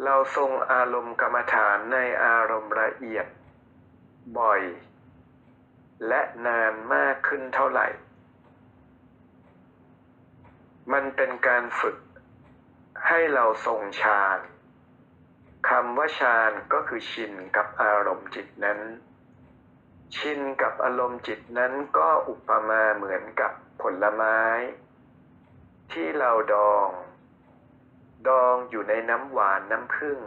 [0.04, 3.26] เราทรงอารมณ์กรรมฐานในอารมณ์ละเอียด
[4.38, 4.62] บ่อย
[6.08, 7.86] และนานมากขึ้นเท่าไหร่
[10.92, 11.96] มันเป็นการฝึก
[13.06, 14.38] ให้เราทรงฌาน
[15.66, 18.80] คำว่าฌานก็คือชินกับอารมณ์จิตนั้น
[20.16, 24.40] ชินกับอารมณ์จิตนั้นก็อุปมาเหมือนกับผลไม้
[25.92, 26.88] ที่เราดอง
[28.28, 30.18] ดองอยู่ในน้ำหวานน้ำผึ้ง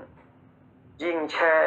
[1.03, 1.59] ยิ่งแช่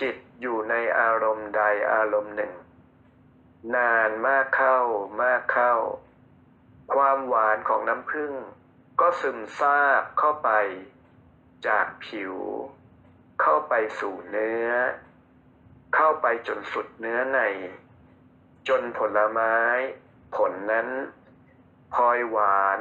[0.00, 2.52] จิตอยู่ในอารมณ์ใดอารมณ์หนึ่ง
[3.74, 4.78] นานมากเข้า
[5.22, 5.74] มากเข้า
[6.94, 8.32] ความหวานของน้ำผึ้ง
[9.00, 10.50] ก็ซึมซาบเข้าไป
[11.66, 12.34] จากผิว
[13.40, 14.68] เข้าไปสู่เนื้อ
[15.94, 17.40] เข้าไปจนสุดเนื้อใน
[18.68, 19.56] จนผลไม้
[20.36, 20.88] ผลนั้น
[21.94, 22.78] พลอยหวาน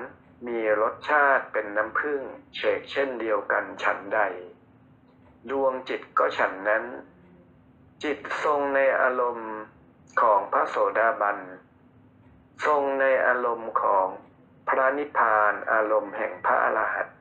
[0.47, 2.21] มีรสชาติเป็นน้ำผึ้ง
[2.55, 4.19] เฉกเช่นเดียวกันฉันใด
[5.49, 6.83] ดวงจิตก็ฉันนั้น
[8.03, 9.51] จิตทรงในอารมณ์
[10.21, 11.37] ของพระโสดาบัน
[12.65, 14.07] ทรงในอารมณ์ของ
[14.67, 17.16] พระนิพพานอารมณ์แห่งพระอรหันต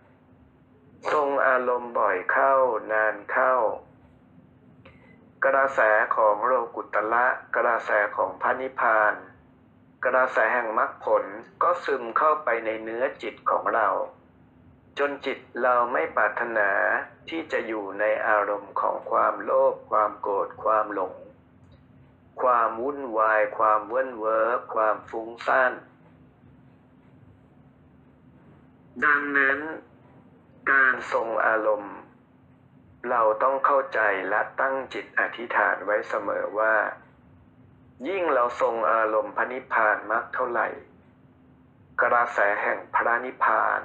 [1.13, 2.55] ทรงอารมณ์บ่อยเข้า
[2.93, 3.55] นานเข้า
[5.45, 5.81] กระแส
[6.17, 9.15] ของโลกุตละกระแสของพระนิพพาน
[10.05, 11.25] กระแสแห่งมรรคผล
[11.63, 13.89] ก็ซึมเข้าไปในเนื้อจิตของเรา
[14.99, 16.71] จนจิตเราไม่ปรารถนา
[17.29, 21.15] ที่จะอยู่ในอารมณ์ของความโลภความโกรธความหลง
[22.41, 25.73] ความวุ่นวาย ความเว้นเว้อความฟุ้งซ่าน
[29.05, 29.59] ดังนั้น
[30.73, 31.97] การทรงอารมณ์
[33.11, 36.75] เราต้องเข้าใจและตั้งจิตอธิษฐานไว้เสมอว่า
[38.09, 40.69] ยิ่งเราทรงอารมณ์พระนิพพานมากเท่าไหร่
[42.03, 43.81] กระแสแห่งพระนิพพาน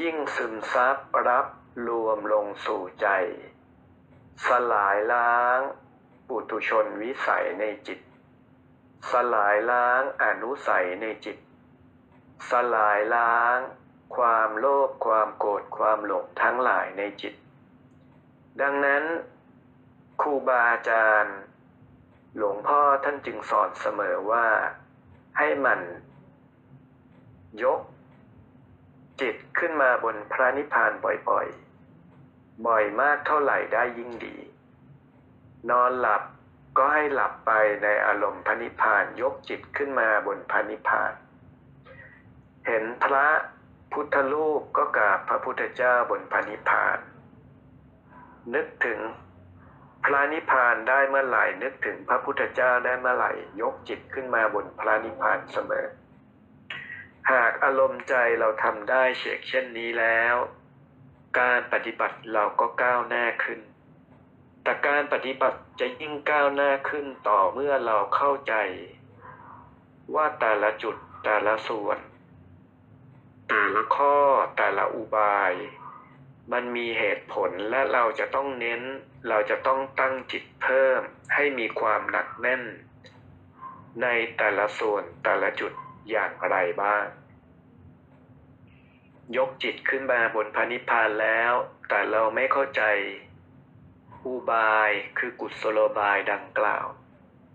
[0.00, 0.96] ยิ่งซึมซับ
[1.28, 1.46] รับ
[1.88, 3.08] รวมลงสู่ใจ
[4.46, 5.58] สลายล้าง
[6.28, 8.00] ปุถุชนวิสัยในจิต
[9.10, 11.38] สลายล้างอนุสัยในจิต
[12.50, 13.58] สลายล้าง
[14.14, 17.34] ความโลภความโกรธความหลงทั้งหลายในจิต
[18.60, 19.02] ดังนั้น
[20.20, 21.36] ครูบาอาจารย์
[22.36, 24.46] หลวงพ่อท่านจึงสอนเสมอว่า
[25.38, 25.80] ให้มัน
[27.64, 27.80] ยก
[29.20, 34.36] จิตขึ้นมาบนพระนิพพานบ่อยๆ บ่อยมากเท่าไหร่ได้ยิ่งดี
[35.70, 36.22] นอนหลับ
[36.76, 41.12] ก็ให้หลับไปในอารมณ์พระนิพพานยกจิตขึ้นมาบนพระนิพพาน
[42.66, 43.26] เห็นพระ
[43.98, 46.98] พุทธรูปก็กราบพระพุทธเจ้าบนพระนิพพาน
[48.54, 49.00] นึกถึง
[50.04, 55.86] พระนิพพานได้เมื่อไหร่นึกถึงพระพุทธเจ้าได้เมื่อไหร่ยกจิตขึ้นมาบนพระนิพพานเสมอ
[57.30, 60.36] หากอารมณ์ใจเราทำได้เฉกเช่นนี้แล้ว
[61.40, 63.60] การปฏิบัติเราก็ก้าวหน้าขึ้น
[64.62, 68.54] แต่การปฏิบัติจะยิ่งก้าวหน้าขึ้นต่อเมื่อเราเข้าใจ
[70.14, 72.00] ว่าแต่ละจุดแต่ละส่วน
[73.48, 74.16] แต่ละข้อ
[74.56, 75.52] แต่ละอุบาย
[76.52, 78.82] มันมีเหตุผลและเราจะต้องเน้น
[79.28, 81.00] เราจะต้องตั้งจิตเพิ่ม
[81.34, 82.62] ให้มีความหนักแน่น
[84.02, 84.06] ใน
[84.36, 85.72] แต่ละส่วนแต่ละจุด
[86.10, 87.04] อย่างไรบ้าง
[89.36, 91.52] ยกจิตขึ้นมาบนพระนิพพานแล้ว
[91.88, 92.82] แต่เราไม่เข้าใจ
[94.26, 96.86] อุบายคือกุศโลบายดังกล่าว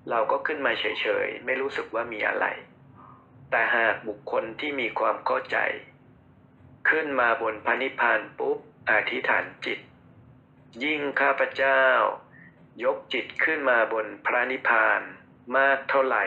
[0.09, 2.45] เราก็ขึ้นมาเฉยๆ ไม่รู้สึกว่ามีอะไร
[3.51, 5.57] แต่หากบุคคลที่มีความเข้าใจ
[6.89, 8.57] ขึ้นมาบนพระนิพพานปุ๊บ
[8.89, 9.79] อธิษฐานจิต
[10.83, 11.83] ยิ่งข้าพเจ้า
[12.83, 15.01] ยกจิตขึ้นมาบนพระนิพพาน
[15.57, 16.25] มากเท่าไหร่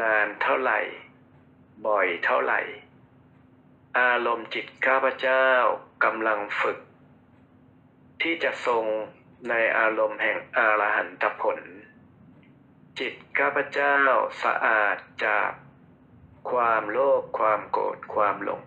[0.00, 0.78] นานเท่าไหร่
[1.86, 2.60] บ่อยเท่าไหร่
[3.98, 5.44] อารมณ์จิตข้าพเจ้า
[6.04, 6.78] กำลังฝึก
[8.22, 8.84] ที่จะทรง
[9.48, 11.58] ในอารมณ์แห่งอรหันตผล
[12.98, 13.96] จิตข้าพเจ้า
[14.42, 15.50] สะอาดจาก
[16.50, 18.62] ความโลภความโกรธความหลง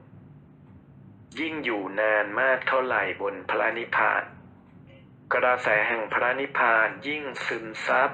[1.40, 4.24] ยิ่งอยู่นานมากเท่าไหร่บนพระนิพพาน
[5.34, 8.10] กระแสแห่งพระนิพพานยิ่งซึมซับ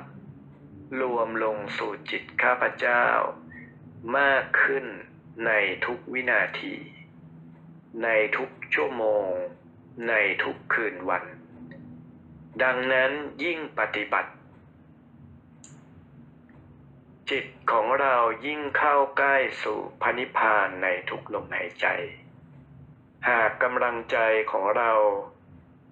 [1.02, 3.04] รวมลงสู่จิตข้าพเจ้า
[4.18, 4.86] มากขึ้น
[5.46, 5.52] ใน
[5.86, 6.76] ทุกวินาที
[8.04, 9.30] ในทุกชั่วโมง
[10.10, 11.24] ในทุกคืนวัน
[12.64, 13.12] ดังนั้น
[13.44, 14.32] ยิ่งปฏิบัติ
[17.34, 21.86] จิตของเรายิ่งเข้าใกล้สู่พระนิพพานในทุกลมหายใจ
[23.28, 24.18] หากกำลังใจ
[24.52, 24.92] ของเรา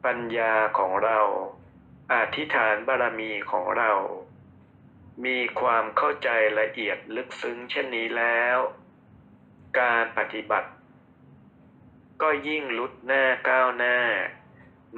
[0.06, 1.19] ปัญญาของเรา
[2.13, 3.91] อธิษฐานบารมีของเรา
[5.26, 8.58] มีความเข้าใจละเอียดลึกซึ้งเช่นนี้แล้ว
[9.80, 10.69] การปฏิบัติ
[12.21, 13.98] ก็ยิ่งลุดหน้าก้าวหน้า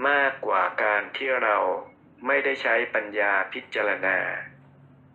[0.07, 1.57] มากกว่าการที่เรา
[2.25, 4.17] ไม่ได้ใช้ปัญญาพิจารณา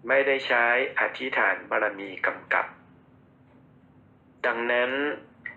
[0.09, 0.65] ไม่ได้ใช้
[1.01, 2.67] อธิษฐานบารมีกำกับ
[4.47, 4.91] ดังนั้น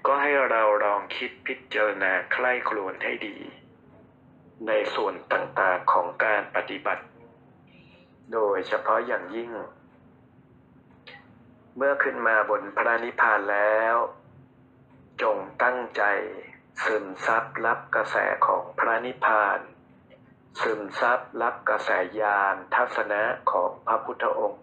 [0.05, 3.37] ก็ให้เราลองคิดพิจารณาใคร่ครวญให้ดี
[4.67, 7.03] ในส่วนต่างๆของการปฏิบัติ
[8.33, 9.51] โดยเฉพาะอย่างยิ่ง
[11.75, 13.95] เมื่อขึ้นมาบนพระนิพพานแล้ว
[15.21, 16.03] จงตั้งใจ
[16.83, 19.59] ซึมซับรับกระแสของพระนิพพาน
[20.61, 21.89] ซึมซับรับกระแส
[22.21, 24.61] ญาณทัศนะของพระพุทธองค์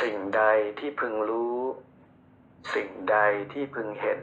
[0.00, 0.42] สิ่งใด
[0.78, 1.60] ที่พึงรู้
[2.74, 3.18] สิ่งใด
[3.52, 4.22] ที่พึงเห็น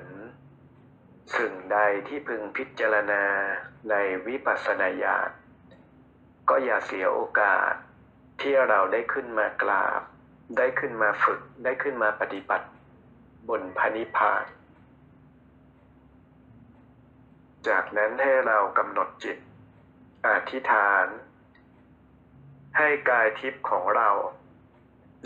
[1.37, 3.23] สิ่งใดที่พึงพิจารณา
[3.89, 3.95] ใน
[4.27, 5.29] วิปัสสนาญาณ
[6.49, 7.71] ก็อย่าเสียโอกาส
[8.41, 10.01] ที่เราได้ขึ้นมากราบ
[10.57, 12.67] ได้ขึ้นมาฝึก ได้ขึ้นมาปฏิบัติ
[13.49, 14.45] บนพระนิพพาน
[17.67, 19.37] จากนั้นให้เรากำหนดจิต
[20.27, 21.07] อธิษฐาน
[22.77, 24.09] ให้กายทิพย์ของเรา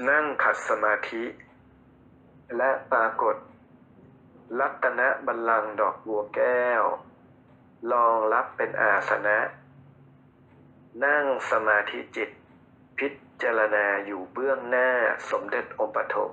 [0.10, 1.24] นั่งขัดสมาธิ
[2.58, 3.36] และปรากฏ
[4.60, 6.84] รัตนะบัลลังก์ดอกบัวแก้ว
[7.92, 9.38] ลองรับเป็นอาสนะ
[11.06, 12.30] นั่งสมาธิจิต
[12.98, 13.08] พิ
[13.42, 14.90] จารณาอยู่เบื้องหน้า
[15.32, 16.32] สมเด็จองค์ปฐม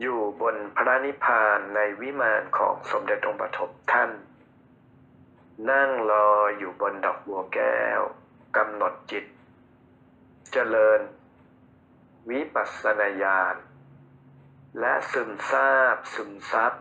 [0.00, 4.10] อยู่บนพระนิพพานในวิมานของสมเด็จองค์ปฐมท่าน
[5.70, 8.00] นั่งรออยู่บนดอกบัวแก้ว
[8.56, 9.24] กำหนดจิต
[10.52, 11.00] เจริญ
[12.30, 13.56] วิปัสสนาญาณ
[14.80, 16.72] และซึมซาบซึมซับ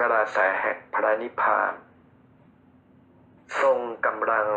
[0.00, 1.72] กระแสแห่งพระนิพพาน
[3.62, 4.48] ทรงกำลัง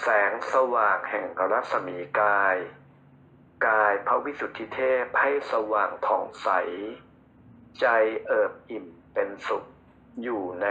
[0.00, 2.56] แสงสว่างแห่งรัศมีกาย
[3.66, 6.48] กายพระวิสุทธิเทพให้สว่างผ่องใส
[7.80, 7.86] ใจ
[8.26, 9.64] เอิบอิ่มเป็นสุข
[10.22, 10.68] อยู่ใน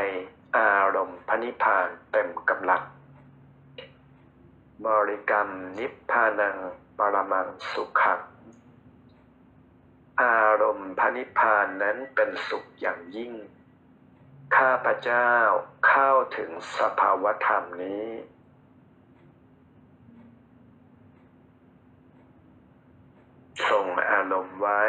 [1.41, 2.83] นิพพานเต็มกำลัง
[4.85, 6.57] บริกรรมนิพพานัง
[6.97, 8.21] ปรมังสุขัง
[10.21, 13.33] อารมณ์พระนิพพานนั้นเป็นสุขอย่างยิ่ง
[14.55, 15.29] ข้าพเจ้า
[15.87, 18.07] เข้าถึงสภาวธรรมนี้
[23.69, 24.83] ส่งอารมณ์ไว้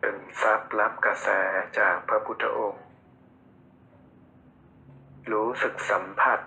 [0.00, 1.28] เป็นทรัพย์รับกระแส
[1.78, 2.84] จาก พระพุทธองค์
[5.32, 6.40] รู้สึกสัมผัส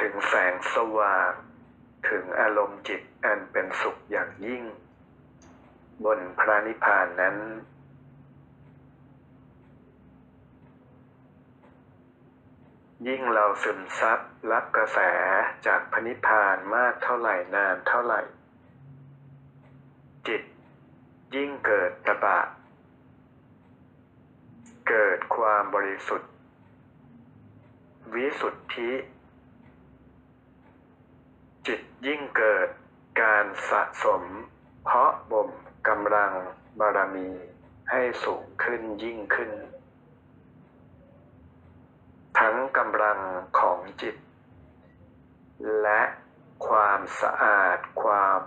[0.00, 1.32] ถึงแสงสว่าง
[2.08, 4.62] ถึงอารมณ์จิตอันเป็นสุขอย่างยิ่ง
[6.04, 7.36] บนพระนิพพานนั้น
[13.06, 14.18] ยิ่งเราซึมซับ
[14.50, 14.98] รับกระแส
[15.66, 18.20] จากพระนิพพานมากเท่าไหร่นานเท่าไหร่
[20.28, 20.42] จิต
[21.34, 22.38] ยิ่งเกิดตะบะ
[24.88, 26.30] เกิดความบริสุทธิ์
[28.14, 28.92] วิสุทธิ
[31.66, 32.68] จิตยิ่งเกิด
[33.22, 34.22] การสะสม
[34.84, 35.50] เพาะบ่ม
[35.88, 36.32] กำลัง
[36.80, 37.28] บารมี
[37.90, 39.52] ให้สูงขึ้นยิ่งขึ้น
[42.38, 43.18] ทั้งกำลัง
[43.58, 44.16] ของจิต
[45.82, 46.02] และ
[46.66, 48.38] ความสะอาดความ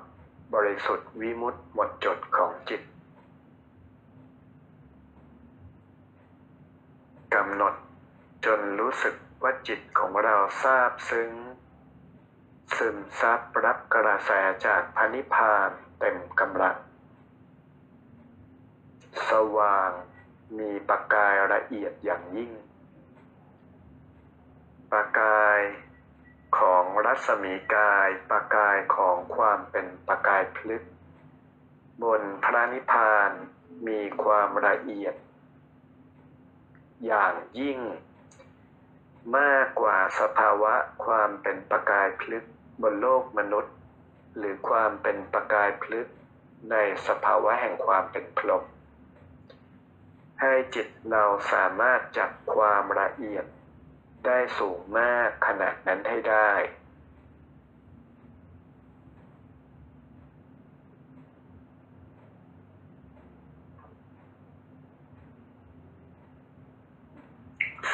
[0.53, 2.81] บริสุทธิ์วิมุตติหมดจดของจิต
[7.35, 7.73] กำหนด
[8.45, 11.31] จนรู้สึกว่าจิตของเราทราบซึ้ง
[12.77, 14.31] ซึมซับรับกระแส
[14.65, 15.69] จากพระนิพพาน
[15.99, 16.77] เต็มกำลัง
[19.29, 19.91] สว่าง
[20.59, 22.51] มีประกายละเอียดอย่างยิ่ง
[24.91, 25.59] ประกาย
[26.57, 30.83] ของรัศมีกายประกายของความเป็นประกายพลึก
[32.03, 33.31] บนพระนิพพาน
[33.87, 35.15] มีความละเอียด
[37.05, 37.79] อย่างยิ่ง
[39.37, 40.73] มากกว่าสภาวะ
[41.05, 42.45] ความเป็นประกายพลึก
[42.81, 43.75] บนโลกมนุษย์
[44.37, 46.07] หรือความเป็นประกายพลึก
[46.71, 46.75] ใน
[47.07, 48.63] สภาวะแห่งความเป็นพรหม
[50.41, 53.45] ให้จิตเราสามารถจับความละเอียด
[54.25, 56.51] ได้สูงมากขนาดนั้นให้ได้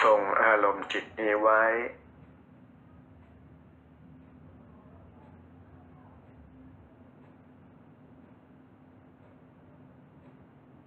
[0.03, 1.63] ส่งอารมณ์จิตนี้ไว้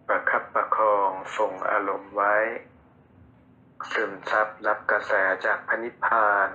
[0.06, 2.36] ประคับประคองส่งอารมณ์ไว้
[3.92, 5.12] ซึมซับรับกระแส
[5.44, 6.48] จากพระนิพพาน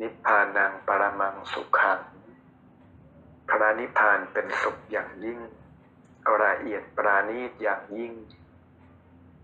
[0.00, 2.00] นิพพานังปรมังสุขัง
[3.48, 5.40] พระนิพพานเป็นสุขอย่างยิ่ง
[6.42, 8.12] ละเอียดปราณีตอย่างยิ่ง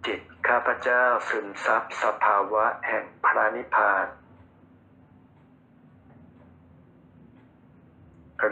[0.06, 4.06] จิตข้าพเจ้าซึมซับสภาวะแห่งพระนิพพาน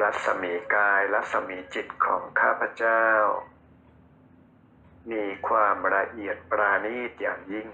[0.01, 3.05] รัศมีกายรัศมีจิตของข้าพเจ้า
[5.11, 7.69] มีความละเอียดปราณีตอย่างยิ่ง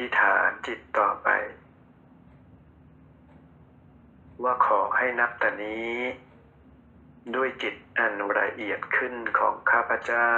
[0.00, 1.28] ธิษฐานจิตต่อไป
[4.42, 5.94] ว่าขอให้นับแต่นี้
[7.34, 10.30] ด้วยจิตอันละเอียดขึ้นของข้าพเจ้า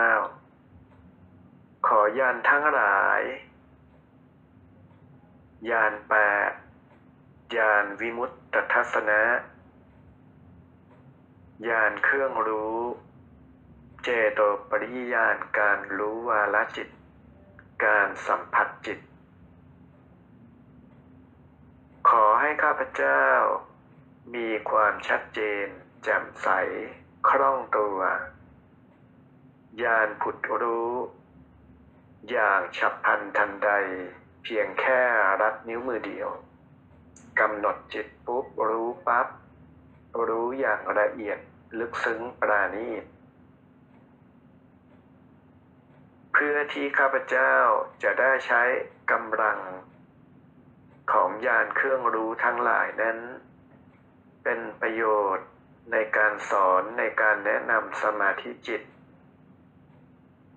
[1.87, 3.23] ขอยานทั้งหลาย
[5.71, 6.15] ยานแป
[6.51, 6.53] ด
[7.57, 9.23] ยานวิมุตตทัศนะ
[11.69, 12.81] ยานเครื่องรู้
[14.03, 14.41] เจโต
[14.71, 16.89] ปริยานการรู้วาลจิต
[17.85, 18.99] การสัมผัสจิต
[22.13, 23.23] ขอให้ข้าพเจ้า
[24.35, 25.67] มีความชัดเจน
[26.05, 26.49] แจ่มใส
[27.29, 27.99] คล่องตัว
[29.83, 30.93] ญาณผุดรู้
[32.31, 33.71] อย่างฉับพลันทันใด
[34.43, 35.01] เพียงแค่
[35.43, 36.29] รัดนิ้วมือเดียว
[37.41, 39.27] กำหนดจิตปุ๊บรู้ปับ๊บ
[40.29, 41.39] รู้อย่างละเอียด
[41.79, 43.05] ลึกซึ้งปราณีต
[46.33, 47.53] เพื่อที่ข้าพเจ้า
[48.03, 48.63] จะได้ใช้
[49.11, 49.59] กำลัง
[51.13, 53.19] ของยานเครื่องรู้ทั้งหลายนั้น
[54.43, 55.05] เป็นประโย
[55.37, 55.49] ชน์
[55.93, 58.83] ในการสอนในการแนะนำสมาธิจิต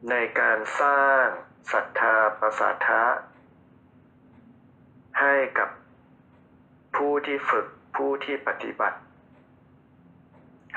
[0.10, 1.24] ในการสร้าง
[1.72, 3.04] ศรัทธาประสาทะ
[5.20, 5.70] ให้กับ
[6.95, 9.00] ผู้ที่ฝึกผู้ที่ปฏิบัติ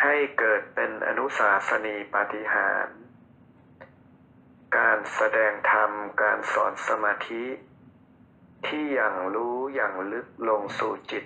[0.02, 2.86] ให้เกิดเป็นอนุสาสนีปาฏิหาร
[4.78, 5.90] การแสดงธรรม
[6.22, 7.44] การสอนสมาธิ
[8.66, 11.24] ที่อย่างรู้ อย่างลึกลงสู่จิต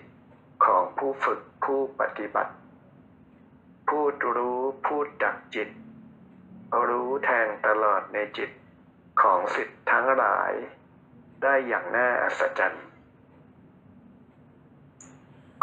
[0.64, 2.53] ของผู้ฝึกผู้ปฏิบัติ
[3.88, 5.68] พูดรู้พูดดักจิต
[6.88, 8.51] รู้แทงตลอดในจิต
[9.22, 10.53] ของสิทธิ์ทั้งหลาย
[11.42, 12.86] ได้อย่างน่าอัศจรรย์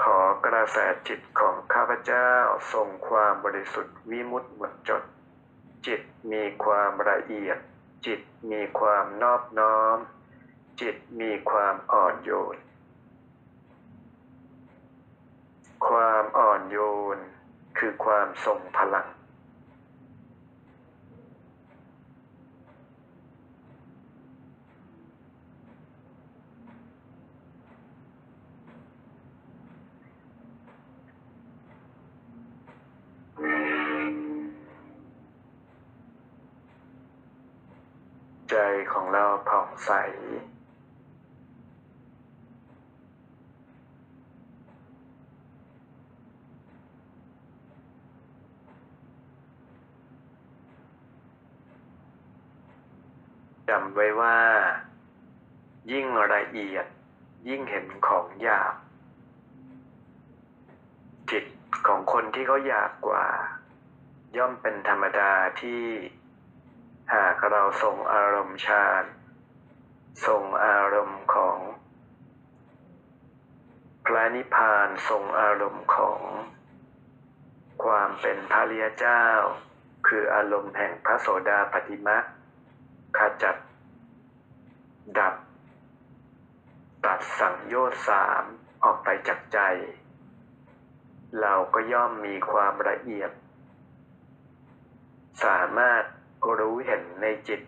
[0.02, 0.78] ขอกระแส
[1.08, 2.30] จิตของข้าพเจ้า
[2.74, 5.04] ทรงความบริสุทธิ์วิมุตติหมดจด
[5.88, 7.58] จิตมีความละเอียด
[8.06, 8.20] จิต
[8.52, 9.98] มีความนอบน้อม
[10.82, 12.58] จิตมีความอ่อนโยน
[15.88, 16.78] ความอ่อนโย
[17.16, 17.18] น
[17.78, 19.08] คือความทรงพลัง
[38.50, 38.56] ใจ
[38.94, 39.92] ของเราผ่องใส
[54.04, 54.38] ว้ว่า
[55.92, 56.86] ยิ่งละเอียด
[57.50, 58.76] ยิ่งเห็นของหยาบ
[61.32, 61.46] จิต
[61.88, 63.26] ของคนที่เขาหยาบกว่า
[64.38, 65.32] ย่อมเป็นธรรมดา
[65.62, 65.84] ที่
[67.14, 69.04] หากเราทรงอารมณ์ฌาน
[70.26, 71.58] ทรงอารมณ์ของ
[74.06, 76.20] พระนิพพานทรงอารมณ์ของ
[77.84, 79.26] ความเป็นพระริยเจ้า
[80.08, 82.18] คืออารมณ์แห่งพระโสดาปฏิมา
[83.18, 83.56] ขจัด
[85.18, 85.36] ดับ
[87.06, 88.44] ตัดสังโยชน์สาม
[88.84, 89.60] ออกไปจากใจ
[91.42, 93.32] เราก็ย่อมมีความละเอียด
[95.44, 96.04] สามารถ
[96.60, 97.62] รู้เห็นในจิต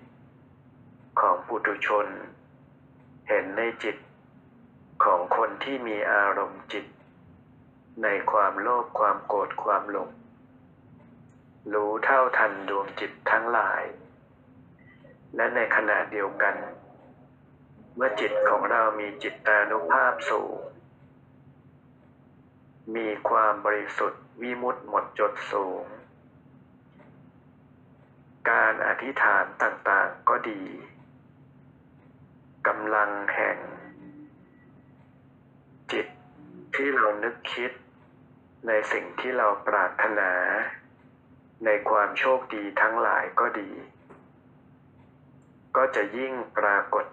[1.19, 2.07] ของปุถุชน
[3.29, 3.97] เห็นในจิต
[5.03, 6.85] ของคนที่มีอารมณ์จิต
[8.03, 10.09] ในความโลภความโกรธความหลง
[11.73, 13.83] รู้เท่าทันดวงจิตทั้งหลาย
[15.35, 16.55] และในขณะเดียวกัน
[17.95, 20.57] เมื่อจิตของเรามีจิตตานุภาพสูง
[22.95, 25.83] มีความบริสุทธิ์วิมุตติหมดจดสูง
[28.49, 30.63] การอธิษฐานต่างๆก็ดี
[32.67, 33.57] กำลังแห่ง
[35.91, 36.07] จิต
[36.75, 37.71] ที่เรานึกคิด
[38.67, 40.31] ในสิ่งที่เราปรารถนา
[41.65, 43.71] ในความโชคดีทั้งหลายก็ดี
[45.75, 47.05] ก็จะยิ่งปรากฏ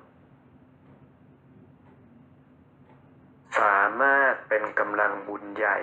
[3.58, 5.78] สามารถเป็นกำลังบุญใหญ่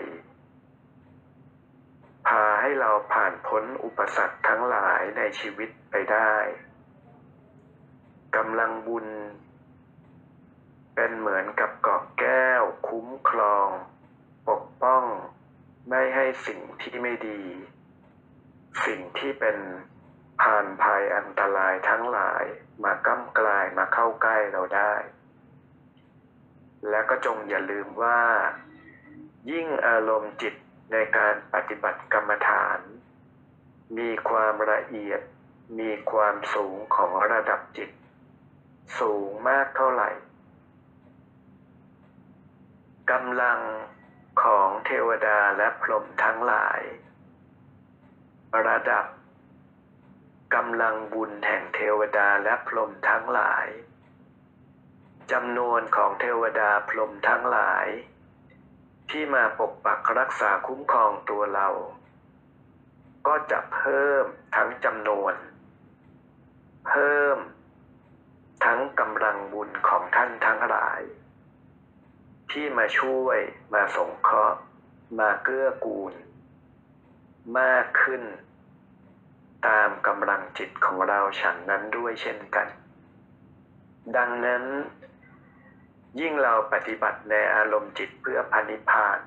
[2.27, 6.33] พาให้เราผ่านพ้นอุปสรรคทั้งหลายในชีวิตไปได้
[8.35, 9.07] กำลังบุญ
[10.95, 13.69] เป็นเหมือนกับเกาะแก้ว คุ้มครอง
[14.49, 15.03] ปกป้อง
[15.89, 17.43] ไม่ให้สิ่งที่ไม่ดี
[18.85, 19.57] สิ่งที่เป็น
[20.41, 22.43] ผ่านภัยอันตรายทั้งหลาย
[22.83, 24.93] มาก้ำกลายมาเข้าใกล้เราได้
[26.89, 28.21] และก็จงอย่าลืมว่า
[29.51, 30.55] ยิ่งอารมณ์จิต
[30.91, 32.79] ในการปฏิบัติกรรมฐาน
[33.97, 35.21] มีความละเอียด
[35.79, 37.89] มีความสูงของระดับจิต
[38.99, 40.09] สูงมากเท่าไหร่
[43.11, 43.59] กำลัง
[44.43, 46.81] ของเทวดาและพรหมทั้งหลาย
[48.67, 49.05] ระดับ
[50.55, 53.67] กำลังบุญแห่งเทวดาและพรหมทั้งหลาย
[55.31, 57.87] จำนวนของเทวดาพรหมทั้งหลาย
[59.09, 61.69] ที่มาปกปักรักษาคุ้มครองตัวเรา
[63.27, 64.25] ก็จะเพิ่ม
[64.55, 65.33] ทั้งจำนวน
[66.87, 67.37] เพิ่ม
[68.65, 71.01] ทั้งกำลังบุญของท่านทั้งหลาย
[72.51, 73.39] ที่มาช่วย
[73.73, 74.59] มาสงเคราะห์
[75.19, 76.13] มาเกื้อกูล
[77.59, 78.23] มากขึ้น
[79.67, 82.67] ตามกำลังจิตของเราฉันนั้นด้วยเช่นกัน
[84.17, 84.63] ดังนั้น
[86.19, 89.19] ยิ่งเราปฏิบัติในอารมณ์จิตเพื่อพันิพพาน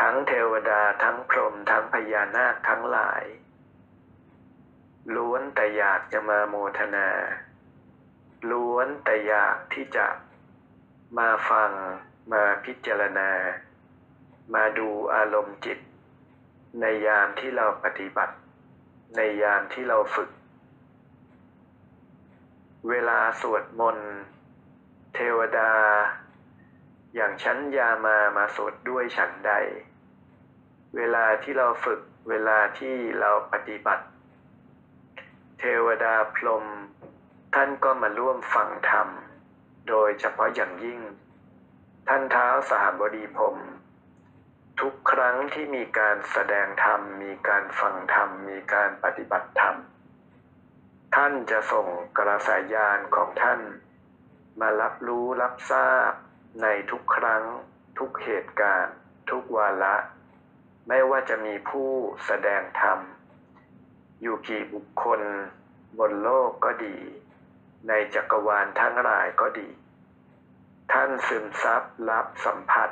[0.00, 3.24] ทั้งเทวดาทั้งพรหมทั้งพญานาคทั้งหลาย
[5.14, 7.08] ล้วนแต่อยากจะมาโมทนา
[8.50, 10.06] ล้วนแต่อยากที่จะ
[11.18, 11.70] มาฟัง
[12.32, 13.30] มาพิจารณา
[14.54, 15.78] มาดูอารมณ์จิต
[16.80, 18.34] ในยามที่เราปฏิบัติ
[19.16, 20.30] ในยามที่เราฝึก
[22.88, 24.10] เวลาสวดมนต์
[25.18, 25.72] เทวดา
[27.14, 29.52] อย่างชั้นยามามาสดด้วยฉันใด
[30.96, 34.04] เวลาที่เราฝึกเวลาที่เราปฏิบัติ
[35.58, 36.64] เทวดาพรหม
[37.54, 39.08] ท่านก็มาร่วมฟังธรรม
[39.88, 41.00] โดยเฉพาะอย่างยิ่ง
[42.08, 43.56] ท่านเท้าสหบดีพรหม
[44.80, 49.76] ทุกครั้งที่มีการแสดงธรรม มีการฟังธรรม มีการปฏิบัติธรรม
[51.14, 51.86] ท่านจะส่ง
[52.18, 53.60] กระแสยานของท่าน
[54.60, 56.12] มารับรู้รับทราบ
[56.62, 57.44] ในทุกครั้ง
[57.98, 58.94] ทุกเหตุการณ์
[59.30, 59.96] ทุกวาระ
[60.88, 61.90] ไม่ว่าจะมีผู้
[62.26, 62.98] แสดงธรรม
[64.22, 65.20] อยู่กี่บุคคล
[65.98, 66.96] บนโลกก็ดี
[67.88, 69.68] ในจักรวาลทั้งหลายก็ดี
[70.92, 72.90] ท่านซึมซับรับสัมผัส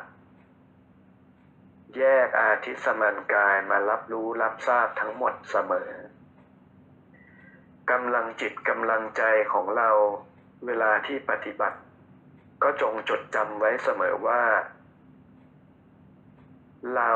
[1.97, 5.91] แยกอาทิสมันกายมารับรู้รับทราบทั้งหมดเสมอ
[7.91, 9.91] กำลังจิตกำลังใจของเรา
[10.67, 11.79] เวลาที่ปฏิบัติ
[12.63, 14.43] ก็จงจดจำไว้เสมอว่า
[16.95, 17.13] เรา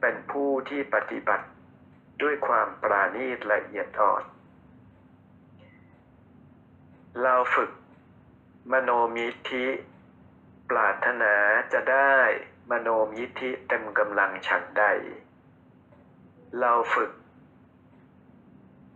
[0.00, 1.46] เป็นผู้ที่ปฏิบัติ
[2.22, 4.22] ด้วยความปราณีตละเอียดอ่อน
[7.22, 7.70] เราฝึก
[8.72, 9.66] มโนมิธิ
[10.70, 11.34] ปรารถนา
[11.72, 12.16] จะได้
[12.70, 14.84] มโนมิธิเต็มกำลังฉันใด
[16.60, 17.12] เราฝึก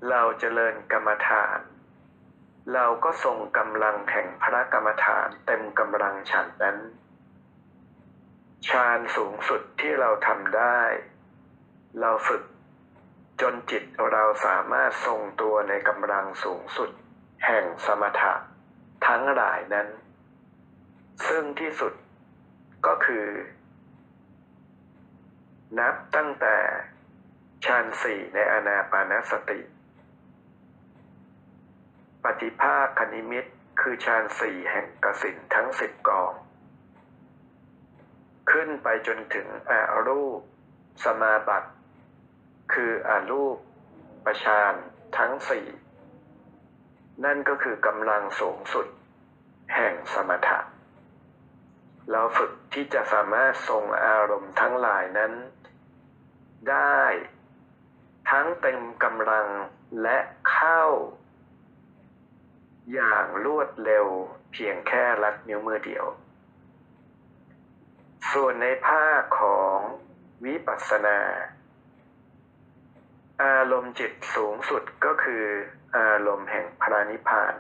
[0.09, 1.59] เราเจริญกรรมฐาน
[2.71, 6.79] เราก็ทรงกำลังแห่งพระกรรมฐานเต็มกำลังฉันนั้น
[8.69, 10.81] ฌานสูงสุดที่เราทำได้
[12.01, 12.43] เราฝึก
[13.41, 16.91] จนจิตเราสามารถทรงตัวในกำลังสูงสุด
[17.47, 18.33] แห่งสมถะ
[19.07, 19.89] ทั้งหลายนั้น
[21.29, 21.93] ซึ่งที่สุด
[22.87, 23.27] ก็คือ
[25.79, 26.57] นับตั้งแต่
[27.65, 29.59] ฌานสี่ในอนาปานสติ
[32.25, 33.45] ปฏิภาคคณิมิต
[33.81, 36.33] คือฌานสี่แห่งกสินทั้งสิบกอง
[38.51, 40.41] ขึ้นไปจนถึงอารูป
[41.05, 41.71] สมาบัติ
[42.73, 43.57] คืออารูป
[44.27, 44.73] ประชาน
[45.19, 45.67] ทั้งสี่
[47.25, 48.87] นั่นก็คือกำลังสูงสุด
[49.75, 50.59] แห่งสมถะ
[52.11, 55.33] เราฝึกที่จะสามารถทรงอารมณ์ทั้งหลายนั้น
[56.71, 57.01] ได้
[58.31, 59.49] ทั้งเต็มกำลัง
[60.03, 60.19] และ
[60.51, 60.83] เข้า
[62.91, 64.07] อย่างรวดเร็ว
[64.53, 66.07] เพียงแค่ลัดนิ้วมือเดียว
[68.33, 69.77] ส่วนในภาคของ
[70.45, 71.19] วิปัสสนา
[73.45, 75.45] อารมณ์จิตสูงสุดก็คือ
[75.99, 77.55] อารมณ์แห่งพระนิพพาน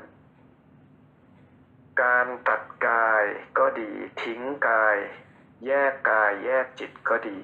[2.02, 3.24] การตัดกาย
[3.58, 3.90] ก็ดี
[4.22, 4.96] ทิ้งกาย
[5.66, 7.38] แยกกายแยกจิตก็ดี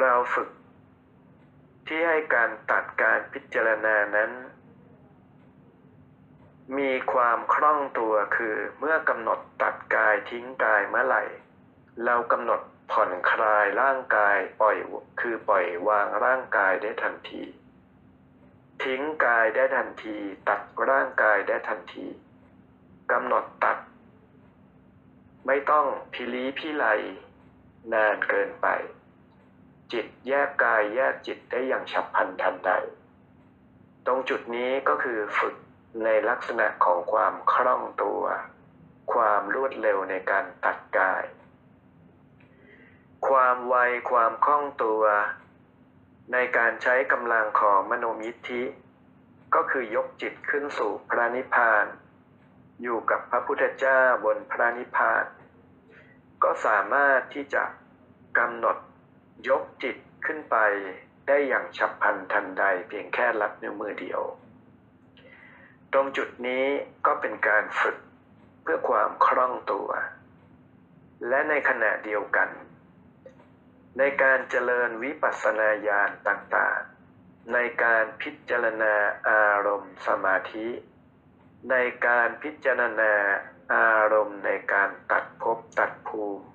[0.00, 0.50] เราฝึก
[1.86, 4.30] ที่ให้การตัดการพิจารณานั้น
[6.78, 11.24] มีความคล่องตัวคือเมื่อกำหนดตัดกายทิ้งกายเมื่อไหร่
[12.04, 12.60] เรากำหนด
[12.90, 14.76] ผ่อนคลายร่างกายปล่อย
[15.20, 17.42] คือปล่อยวางร่างกายได้ทันที
[18.82, 20.16] ทิ้งกายได้ทันที
[20.48, 20.60] ตัด
[20.90, 22.06] ร่างกายได้ทันที
[23.12, 23.78] กำหนดตัด
[25.46, 26.84] ไม่ต้องพิลีพิไล
[27.92, 28.66] นานเกินไป
[29.92, 32.72] จิตแยกกายแยกจิตได้อย่างฉับพลันทันใด
[34.06, 35.54] ตรงจุดนี้ก็คือฝึก
[36.04, 38.22] ในลักษณะของความคล่องตัว
[39.12, 41.24] ความรวดเร็วในการตัดกาย
[43.28, 43.76] ความไว
[44.10, 45.02] ความคล่องตัว
[46.32, 48.62] ในการใช้กำลังของมโนมิทธิ
[49.54, 51.86] ก็คือยกจิตขึ้นสู่พระนิพพาน
[52.82, 55.24] อยู่กับพระพุทธเจ้าบนพระนิพพาน
[56.42, 57.64] ก็สามารถที่จะ
[58.38, 58.76] กำหนด
[59.48, 60.56] ยกจิตขึ้นไป
[61.26, 64.22] ได้อย่างฉับพลันทันใดเพียงแค่ลัดนิ้วมือเดียว
[65.92, 66.64] ตรงจุดนี้
[67.06, 67.96] ก็เป็นการฝึก
[68.62, 69.88] เพื่อความคล่องตัว
[71.28, 72.48] และในขณะเดียวกัน
[73.98, 78.94] ในการเจริญวิปัสสนาญาณต่างๆ ในการพิจารณา
[79.28, 80.68] อารมณ์สมาธิ
[81.70, 81.76] ใน
[82.06, 83.12] การพิจารณา
[83.74, 86.46] อารมณ์ในการตัดภพตัดภูมิ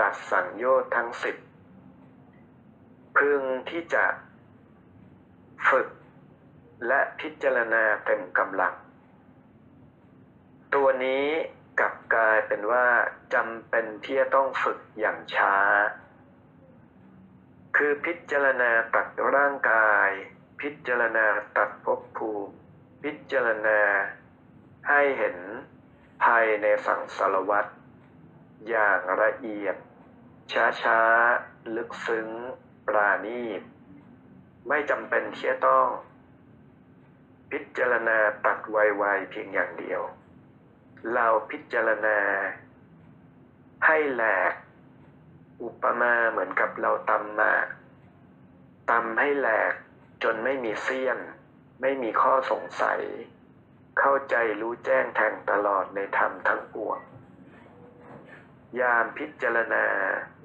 [0.00, 1.36] ตัดสังโยชน์ทั้งสิบ
[3.16, 4.04] พึงที่จะ
[5.68, 5.88] ฝึก
[6.86, 8.74] และพิจารณาเต็มกำลัง
[10.74, 11.26] ตัวนี้
[11.80, 12.86] กลับกลายเป็นว่า
[13.34, 15.56] จำเป็นที่จะต้องฝึกอย่างช้า
[17.76, 20.08] คือพิจารณาตัดร่างกาย
[20.60, 21.26] พิจารณา
[21.56, 22.54] ตัดภพภูมิ
[23.02, 23.80] พิจารณา
[24.88, 25.36] ให้เห็น
[26.24, 27.70] ภายในสังสารวัตร
[28.68, 29.76] อย่างละเอียด
[30.82, 32.28] ช้าๆ ลึกซึ้ง
[32.86, 33.62] ปราณีต
[34.68, 35.86] ไม่จำเป็นที่จะต้อง
[37.50, 40.02] พิจารณาตัดไวๆเพียงอย่างเดียว
[41.12, 42.18] เราพิจารณา
[43.86, 44.52] ให้แหลก
[45.62, 47.66] อุปมาเหมือนกับเราตำหมาก
[48.90, 49.72] ตำให้แหลก
[50.22, 51.18] จนไม่มีเสี้ยน
[51.80, 53.00] ไม่มีข้อสงสัย
[53.98, 56.98] เข้าใจรู้แจ้งแทงตลอดในธรรมทั้งปวง
[58.80, 59.84] ยามพิจารณา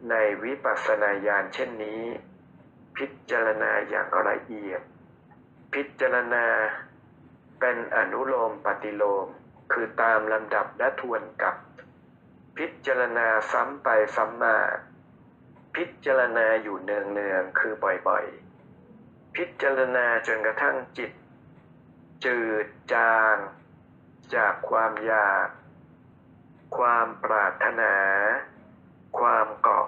[0.10, 2.04] ในวิปัสสนาญาณเช่นนี้
[2.98, 4.82] พิจารณาอย่างละเอียด
[5.74, 6.46] พิจารณา
[7.60, 9.28] เป็นอนุโลมปฏิโลม
[9.72, 11.56] คือตามลำดับและทวนกลับ
[12.58, 14.58] พิจารณาซ้ำไปซ้ำมา
[15.76, 17.74] พิจารณาอยู่เนืองๆคือ
[18.08, 21.12] บ่อยๆ พิจารณาจนกระทั่งจิต
[22.26, 23.36] จืดจาง
[24.36, 25.48] จากความอยาก
[26.78, 27.96] ความปรารถนา
[29.20, 29.88] ความเกาะ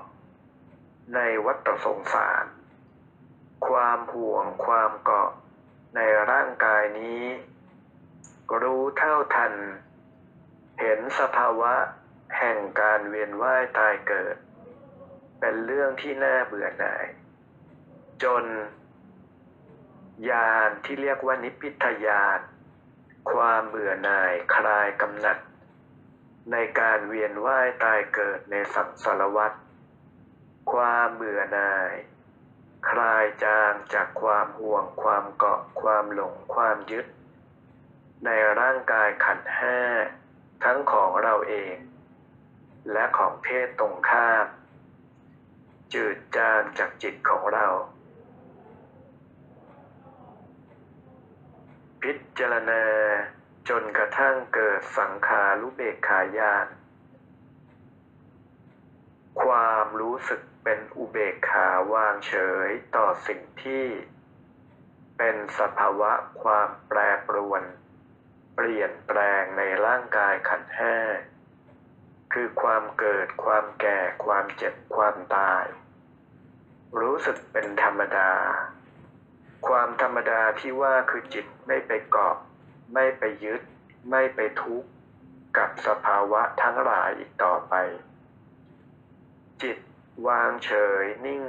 [1.15, 2.45] ในวัฏสงสาร
[3.67, 5.31] ความห่วงความเกาะ
[5.95, 5.99] ใน
[6.31, 7.23] ร่างกายนี้
[8.61, 9.53] รู้เท่าทัน
[10.79, 11.73] เห็นสภาวะ
[12.37, 14.35] แห่งการเวียนว่ายตายเกิด
[15.39, 17.05] เป็นเรื่องที่น่าเบื่อหน่าย
[18.23, 18.45] จน
[20.29, 22.39] ญาณที่เรียกว่านิพพิทญาณ
[23.31, 25.37] ความเบื่อหน่ายคลายกำหนัด
[26.51, 29.51] ในการเวียนว่ายตายเกิดในสังสารวัฏ
[30.71, 31.93] ความเบื่อหน่าย
[32.89, 37.05] คลายจางจากความห่วงความเกาะความหลงความยึด
[38.25, 39.79] ในร่างกายขันห้า
[40.63, 41.75] ทั้งของเราเอง
[42.91, 44.45] และของเพศตรงข้าม
[45.93, 47.67] จืดจางจากจิตของเรา
[52.01, 52.83] พิจารณา
[53.69, 56.67] จนกระทั่งเกิดสังขารุเบกขายาน
[59.41, 62.33] ความรู้สึกเป็นอุเบกขาวางเฉ
[62.67, 63.85] ยต่อสิ่งที่
[65.17, 66.11] เป็นสภาวะ
[66.41, 67.63] ความแปรปรวน
[68.55, 70.95] เปลี่ยนแปลงในร่างกายขันธ์ห้า
[72.33, 75.65] คือความเกิดความแก่ความเจ็บความตาย
[76.99, 78.31] รู้สึกเป็นธรรมดา
[79.67, 82.35] ความธรรมดาที่ว่าคือจิตไม่ไปเกาะ
[82.93, 83.61] ไม่ไปยึด
[84.09, 84.89] ไม่ไปทุกข์
[85.57, 87.73] กับสภาวะทั้งหลายอีกต่อไป
[89.61, 89.77] จิต
[90.27, 91.43] วางเฉยนิ่ง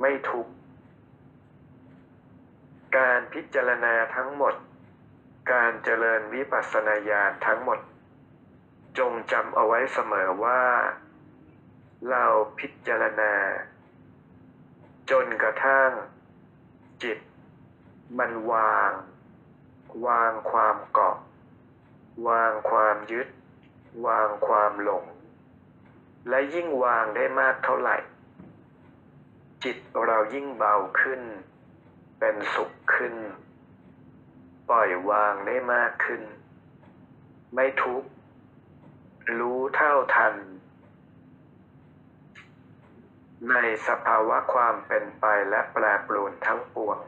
[0.00, 0.52] ไม่ทุกข์
[2.96, 4.54] การพิจารณาทั้งหมด
[5.52, 7.78] การเจริญวิปัสสนาญาณทั้งหมด
[8.98, 10.62] จงจำเอาไว้เสมอว่า
[12.10, 12.24] เรา
[12.58, 13.34] พิจารณา
[15.10, 15.90] จนกระทั่ง
[17.02, 17.18] จิต
[18.18, 18.90] มันวาง
[20.06, 21.16] วางความเกาะ
[22.28, 23.28] วางความยึด
[24.06, 25.04] วางความหลง
[26.28, 27.96] และยิ่งวางได้มากเท่าไหร่
[29.64, 29.76] จิต
[30.06, 31.22] เรายิ่งเบาขึ้น
[32.18, 33.14] เป็นสุขขึ้น
[34.70, 36.22] ปล่อยวางได้มากขึ้น
[37.54, 38.08] ไม่ทุกข์
[39.38, 40.34] รู้เท่าทัน
[43.50, 43.56] ใน
[43.86, 46.98] สภาวะความเป็นไปและแปรปรวนทั้งปวง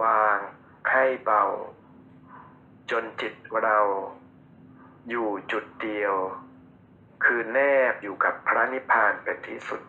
[0.00, 0.38] วาง
[0.92, 1.44] ให้เบา
[2.90, 3.78] จนจิตเรา
[5.08, 6.14] อยู่จุดเดียว
[7.24, 7.58] คือแน
[7.92, 9.82] บอยู่กับพระนิพพานเป็นที่สุด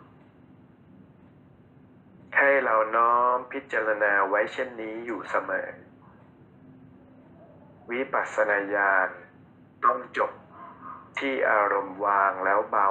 [2.37, 5.67] ให้เราน้อมพิจารณาไว้เช่นนี้อยู่เสมอ
[7.91, 9.09] วิปัสสนาญาณ
[9.85, 10.31] ต้องจบ
[11.19, 12.89] ที่อารมณ์วางแล้วเบา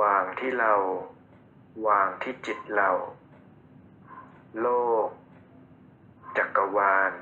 [0.00, 0.74] วางที่เรา
[1.86, 2.90] วางที่จิตเรา
[4.60, 4.68] โล
[5.06, 5.08] ก
[6.36, 7.12] จักรวาล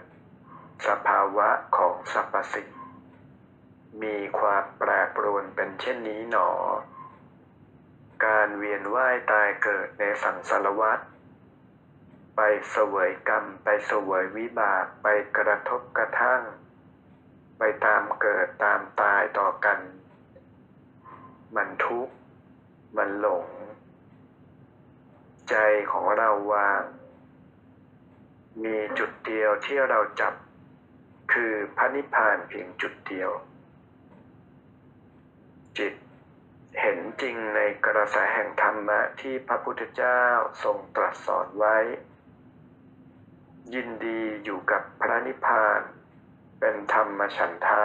[0.87, 2.70] สภาวะของสรรพสิ่ง
[4.03, 6.51] มีความแปรปรวนเป็นเช่นนี้หนอ
[8.24, 10.99] การเวียนว่ายตายเกิดในสังสารวัฏ
[12.41, 16.43] ไปเสวยกรรม ไปเสวยวิบากไปกระทบกระทั่ง
[17.59, 19.78] ไปตามเกิดตามตายต่อกัน
[21.57, 22.14] มันทุกข์
[22.97, 23.47] มันหลง
[25.51, 25.57] ใจ
[25.93, 26.82] ของเราวาง
[28.64, 30.34] มีจุดเดียวที่เราจับ
[31.32, 33.30] คือพระนิพพานเพียงจุดเดียว
[35.78, 35.95] จิต
[36.80, 40.22] เห็นจริงในกระแสแห่งธรรมะที่พระพุทธเจ้า
[40.64, 41.78] ทรงตรัสสอนไว้
[43.75, 45.81] ยินดีอยู่กับพระนิพพาน
[46.61, 47.85] เป็นธรรมฉันทะ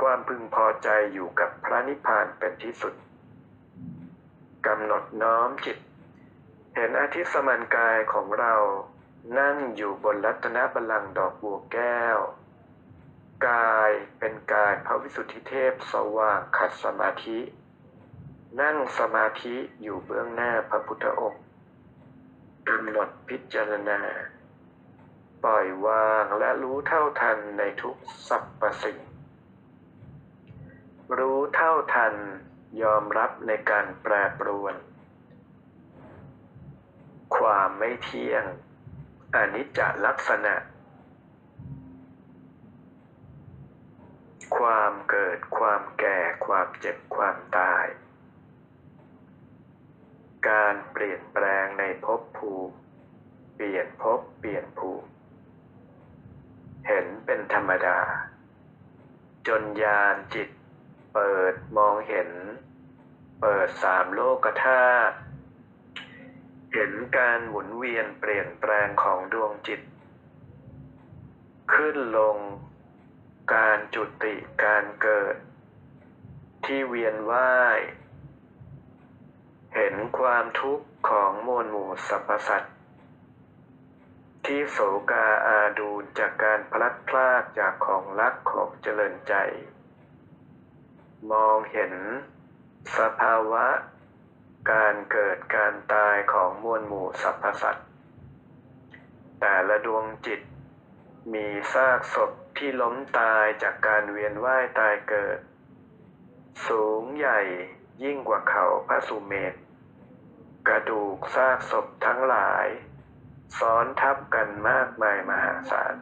[0.00, 2.94] ความพึงพอใจอยู่กับพระนิพพานเป็นที่สุด
[4.66, 5.78] กำหนดน้อมจิต
[6.74, 8.54] เห็นอาทิตย์สมานกายของเรา
[9.38, 12.18] นั่งอยู่บนรัตนบัลลังก์ดอกบัวแก้ว
[13.48, 17.38] กายเป็นกายพระวิสุทธิเทพสว่างขัดสมาธิ
[18.60, 21.42] นั่งสมาธิอยู่เบื้องหน้าพระพุทธองค์
[22.68, 24.00] กำหนดพิจารณา
[25.44, 27.96] ปล่อยวางและรู้เท่าทันในทุก
[28.28, 28.98] สรรพสิ่ง
[31.18, 32.14] รู้เท่าทัน
[32.82, 34.74] ยอมรับในการแปรปรวน
[37.36, 38.44] ความไม่เที่ยง
[39.34, 40.54] อนิจจลักษณะ
[44.56, 47.86] ความเกิดความแก่ความเจ็บความตาย
[50.48, 52.74] การเปลี่ยนแปลงในภพภูมิ
[53.54, 55.08] เปลี่ยนภพเปลี่ยนภูมิ
[56.86, 57.98] เห็นเป็นธรรมดา
[59.46, 60.48] จนญาณจิต
[61.14, 62.30] เปิดมองเห็น
[63.40, 65.16] เปิดสามโลกธาตุ
[66.74, 69.80] เห็นการหมุนเวียนเปลี่ยนแปลงของดวงจิต
[71.72, 72.38] ขึ้นลง
[73.54, 74.34] การจุติ
[74.64, 75.36] การเกิด
[76.64, 77.80] ที่เวียนว่าย
[79.74, 82.75] เห็นความทุกข์ของมวลหมู่สรรพสัตว์
[84.46, 84.78] ที่โศ
[85.10, 89.34] กาอาดูจากการพลัดพรากจากของรักของเจริญใจ
[91.30, 91.94] มองเห็น
[92.98, 93.66] สภาวะ
[94.72, 97.86] การเกิดการตายของมวลหมู่สรรพสัตว์
[99.40, 100.40] แต่ละดวงจิต
[101.32, 105.38] มีซากศพที่ล้มตายจากการเวียนว่ายตายเกิด
[106.68, 107.40] สูงใหญ่
[108.02, 109.54] ยิ่งกว่าเขาพระสุเมธ
[110.68, 112.68] กระดูกซากศพทั้งหลาย
[113.58, 115.94] ซ้อนทับกันมากมายมหาศาล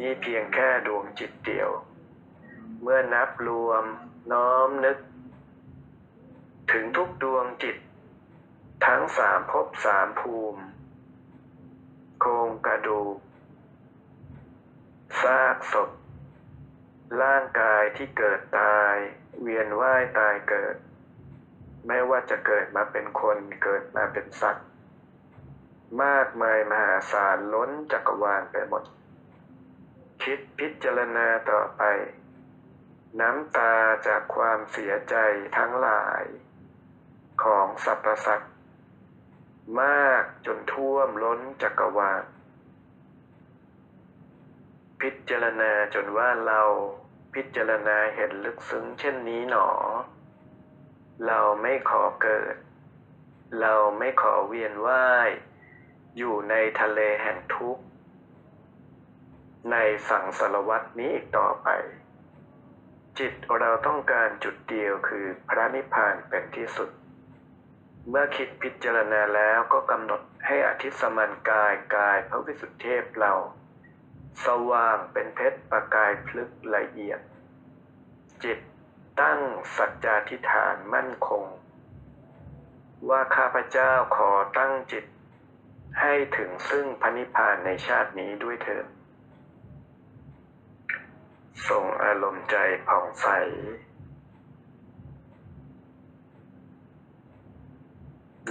[0.00, 1.70] นี่เพียงแค่ดวงจิตเดียว
[2.82, 3.84] เมื่อนับรวม
[4.32, 4.98] น้อมนึก
[6.72, 7.76] ถึงทุกดวงจิต
[8.86, 10.62] ทั้งสามภพสามภูมิ
[12.20, 13.16] โครงกระดูก
[15.22, 15.90] ซากศพ
[17.22, 18.94] ร่างกายที่เกิดตาย
[19.40, 20.76] เวียนว่ายตายเกิด
[21.86, 24.66] ไม่ว่าจะเกิดมาเป็นคนเกิดมาเป็นสัตว์
[26.02, 28.82] มากมายมหาศาลล้นจักรวาลไปหมด
[30.22, 31.82] คิดพิจารณาต่อไป
[33.20, 33.74] น้ำตา
[34.06, 35.16] จากความเสียใจ
[35.56, 36.24] ทั้งหลาย
[37.42, 38.54] ของสรรพสัตว์
[39.80, 42.24] มากจนท่วมล้นจักรวาล
[45.00, 46.62] พิจารณาจนว่าเรา
[47.34, 49.68] พิจารณาเห็นลึกซึ้งเช่นนี้หนอ
[51.26, 52.54] เราไม่ขอเกิด
[53.60, 55.30] เราไม่ขอเวียนว่าย
[56.16, 57.82] อยู่ในทะเลแห่งทุกข์
[59.72, 59.76] ใน
[60.08, 61.68] สังสารวัตนี้อีกต่อไป
[63.18, 66.90] จิตเราต้องการจุดเดียวคือพระนิพพานเป็นที่สุด
[68.08, 73.34] เมื่อคิดพิจารณาแล้วก็กำหนดให้อธิสมันกายกายพระวิสุทธิเทพเรา
[74.46, 77.20] สว่างเป็นเพชรประกายพลึกละเอียด
[78.44, 78.58] จิต
[79.20, 79.40] ตั้ง
[79.76, 81.44] สัจจาธิฐานมั่นคง
[83.08, 85.04] ว่าข้าพเจ้าขอตั้งจิต
[85.98, 88.86] ให้ถึงซึ่งพระนิพพานในชาตินี้ด้วยเถิด
[91.68, 93.26] ส่งอารมณ์ใจผ่องใส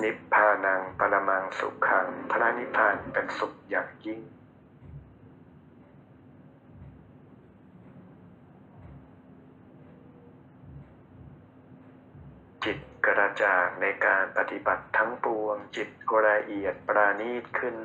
[0.03, 4.21] นิพพานังปรมังสุขขังพระนิพพานเป็นสุขอย่างยิ่ง
[12.63, 15.89] จิตกระ จางในการปฏิบัติทั้งปวงจิต
[16.27, 17.75] ละเอียดปราณีตขึ้น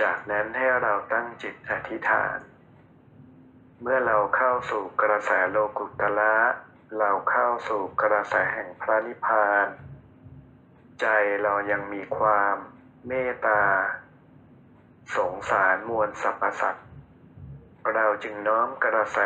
[0.00, 2.38] จากนั้นให้เราตั้งจิตอธิษฐาน
[3.82, 6.36] เมื่อเราเข้าสู่กระแสโลกุตละ
[6.98, 9.66] เราเข้าสู่กระแสแห่งพระนิพพาน
[11.00, 11.06] ใจ
[11.42, 12.56] เรายังมีความ
[13.06, 13.62] เมตตา
[15.16, 16.86] สงสารมวลสรรพสัตว์
[17.92, 19.18] เราจึงน้อมกระแส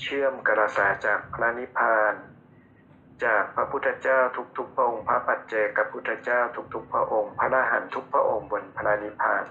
[0.00, 2.14] เชื่อมกระแสจากพระนิพพาน
[3.24, 4.20] จากพระพุทธเจ้า
[4.56, 6.40] ทุกๆพระองค์พระปัจเจกพุทธเจ้า
[6.74, 9.44] ทุกๆพระองค์พระอรหันตุทุกพระองค์บนพระนิพพาน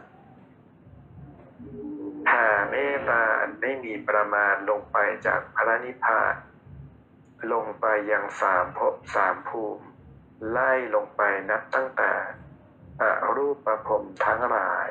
[2.25, 3.23] แผ่เมตตา
[3.59, 6.35] ไม่มีประมาณลงไปจากพระนิพพาน
[7.53, 9.85] ลงไปยังสามภพสามภูมิ
[10.49, 12.11] ไล่ลงไปนับตั้งแต่
[13.01, 13.03] อ
[13.35, 14.89] รูปประพรมทั้งหลาย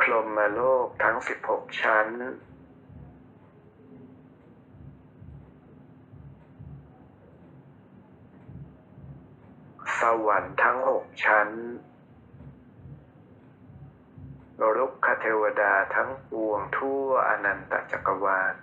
[0.00, 2.08] พรหมโลกทั้งสิบหกชั้น
[10.00, 11.48] สวรรค์ทั้งหกชั้น
[14.76, 18.54] รุกขเทวดาทั้งปวงทั่วอนันตจักรวาล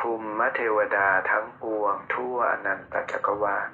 [0.00, 3.70] ภูมิเทวดาทั้งปวงทั่วอนันตจักรวาล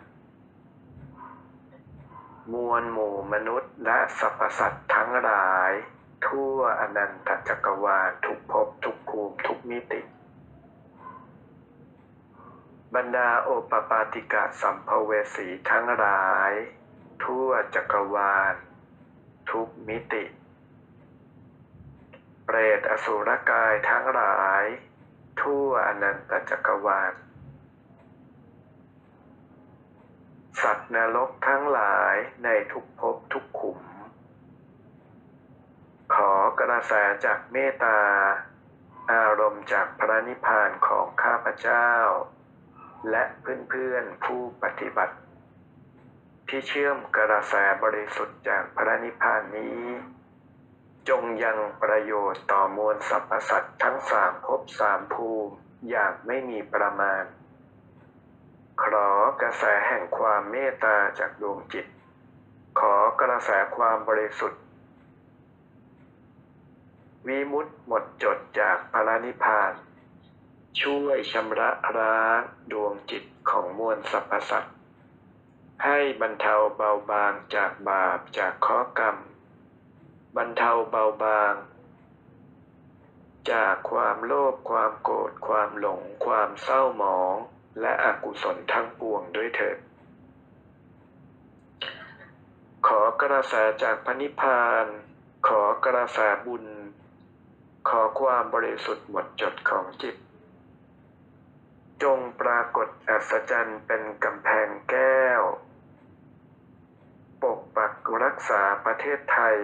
[2.52, 5.70] มวลหมู่มนุษย์และสรรพสัตว์ทั้งหลาย
[6.26, 10.00] ทั่วอนันตจักรวาลทุกภพทุกภูมิทุกมิติ
[12.94, 16.52] บรรดาโอปปาติกะสัมภเวสีทั้งหลาย
[17.24, 18.54] ทั่วจักรวาล
[19.50, 20.24] ทุกมิติ
[22.44, 24.64] เปรตอสุรกายทั้งหลาย
[25.40, 27.12] ทั่วอนันตจักรวาล
[30.62, 33.78] สัตว์นรกทั้งหลายในทุกภพทุกขุม
[36.14, 36.92] ขอกระแส
[37.24, 38.00] จากเมตตา
[39.12, 41.90] อารมณ์จากพระนิพพานของข้าพเจ้า
[43.10, 45.16] และเพื่อนๆผู้ปฏิบัติ
[46.48, 49.82] ที่เชื่อมกระแสบริสุทธิ์จากพระนิพพานนี้
[51.08, 55.54] จงยังประโยชน์ต่อมวลสรรพสัตว์ทั้งสามภพสามภูมิ
[55.90, 57.24] อย่างไม่มีประมาณ
[58.82, 59.08] ขอ
[59.40, 61.86] กระแสแห่งความเมตตาจากดวงจิต
[62.80, 64.62] ขอกระแสความบริสุทธิ์
[67.26, 69.72] วิมุตติหมดจดจากพระนิพพาน
[70.80, 72.40] ช่วยชำระล้าง
[72.72, 74.74] ดวงจิตของมวลสรรพสัตว์
[75.84, 79.16] ให้บรรเทาเบาบางจากบาปจากข้อกรรม
[80.36, 81.54] บรรเทาเบาบาง
[83.52, 87.36] จากความโลภความโกรธความหลงความเศร้าหมอง
[87.80, 89.78] และอกุศลทั้งปวงด้วยเถิด
[92.86, 94.86] ขอกระแสจากพระนิพพาน
[95.48, 96.64] ขอกระแสบุญ
[97.88, 100.16] ขอความบริสุทธิ์หมดจดของจิต
[102.02, 105.42] จงปรากฏอัศจรรย์เป็นกำแพงแก้ว
[107.42, 107.92] ปกปัก
[108.24, 109.58] รักษาประเทศไทย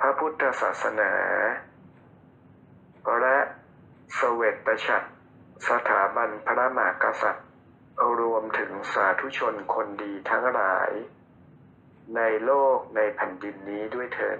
[0.00, 1.12] พระพุทธศาสนา
[3.20, 3.38] และ
[4.18, 5.11] สเวตฉัตร
[5.68, 7.48] สถาบันพระมหากษัตริย์
[8.20, 10.90] รวมถึงสาธุชนคนดีทั้งหลาย
[12.16, 14.38] ในโลกในแผ่นดินนี้ด้วยเถิด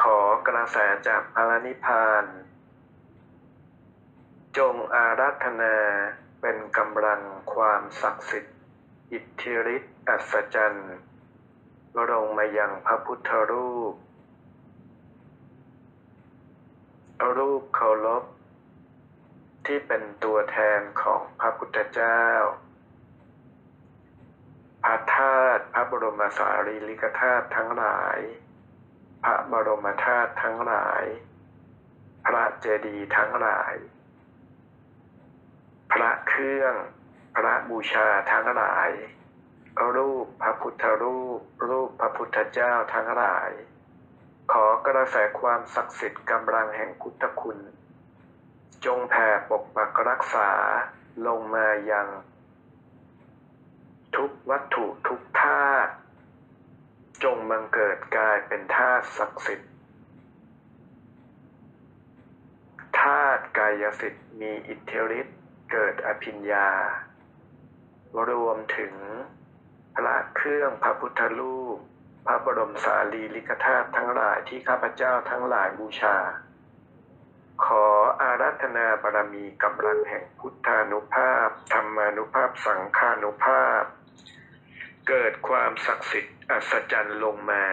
[0.00, 0.18] ขอ
[0.48, 0.76] กระแส
[1.08, 2.24] จากพระนิพพาน
[4.58, 5.76] จงอารัธนา
[6.40, 7.22] เป็นกำลัง
[7.52, 8.56] ความศักดิ์สิทธิ์
[9.12, 10.92] อิทธิฤทธิ์อัศจรรย์
[12.10, 13.94] ลงมายังพระพุทธรูป
[17.36, 18.24] รูปเคารพ
[19.66, 22.22] ที่เป็นตัวแทนของพระพุทธเจ้า
[24.84, 28.18] พระธาตุพระบรมสารีริกธาตุทั้งหลาย
[29.24, 31.04] พระบรมธาตุทั้งหลาย
[32.26, 33.74] พระเจดีย์ทั้งหลาย
[35.92, 36.74] พระเครื่อง
[37.36, 38.90] พระบูชาทั้งหลาย
[39.96, 43.50] รูปพระพุทธรูป รูปพระพุทธเจ้าทั้งหลาย
[44.52, 47.58] ขอกระแสความศักดิ์สิทธิ์กำลังแห่งพุทธคุณ
[48.84, 50.50] จงแผ่ปกปักรักษา
[51.26, 52.08] ลงมายัง
[54.16, 55.92] ทุกวัตถุทุกธาตุ
[57.24, 59.70] จงบังเกิดกลายเป็นธาตุศักดิ์สิทธิ์
[63.00, 65.38] ธาตุกายสิทธิ์มีอิทธิฤทธิ์
[65.72, 66.68] เกิดอภิญญา
[68.30, 68.94] รวมถึง
[69.96, 71.78] พระเครื่องพระพุทธรูป
[72.26, 76.16] พระบรมสารีริกธาตุทั้งหลายที่ข้าพเจ้าทั้งหลายบูชา
[77.64, 77.86] ขอ
[78.20, 83.82] อารัธนาบารมีกำลังแห่งพุทธานุภาพ ธรรมานุภาพสังฆานุภาพ
[85.08, 87.64] เกิดความศักดิ์สิทธิ์อัศจรรย์ลงมา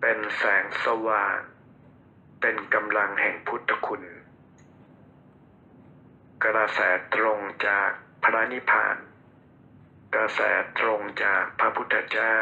[0.00, 1.38] เป็นแสงสว่าง
[2.40, 4.02] เป็นกำลังแห่งพุทธคุณ
[6.44, 6.80] กระแส
[7.14, 7.90] ตรงจาก
[8.24, 8.96] พระนิพพาน
[10.14, 10.40] กระแส
[10.78, 12.36] ตรงจากพระพุทธเจ้า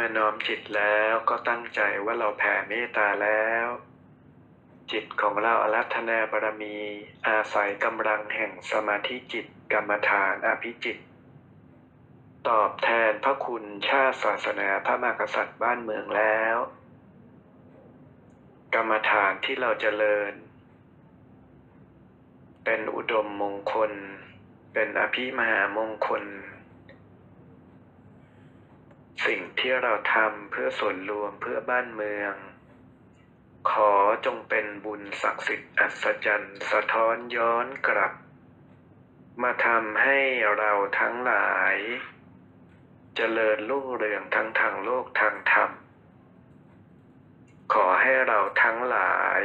[0.00, 3.66] มื่อน้อมจิตแล้วก็ตั้งใจว่าเราแผ่เมตตาแล้ว
[4.92, 6.76] จิตของเราอารัธนาบารมี
[7.28, 10.98] อาศัยกำลังแห่งสมาธิจิตกรรมฐานอภิจิต
[12.48, 16.56] ตอบแทนพระคุณชาติศาสนาพระมหากษัตริย์บ้านเมืองแล้ว
[18.74, 20.32] กรรมฐานที่เราจเจริญ
[22.64, 23.92] เป็นอุดมมงคล
[24.72, 26.24] เป็นอภิมหามงคล
[29.26, 32.34] สิ่งที่เราทำเพื่อส่วนรวมเพื่อบ้านเมือง
[33.70, 33.92] ขอ
[34.26, 38.12] จงเป็นบุญศักดิ์สิทธิ์อัศจรรย์สะท้อนย้อนกลับ
[39.42, 40.18] มาทำให้
[40.58, 41.76] เราทั้งหลาย
[43.16, 45.70] เจริญรุ่งเรืองทั้งทางโลกทางธรรม
[47.72, 49.42] ขอให้เราทั้งหลาย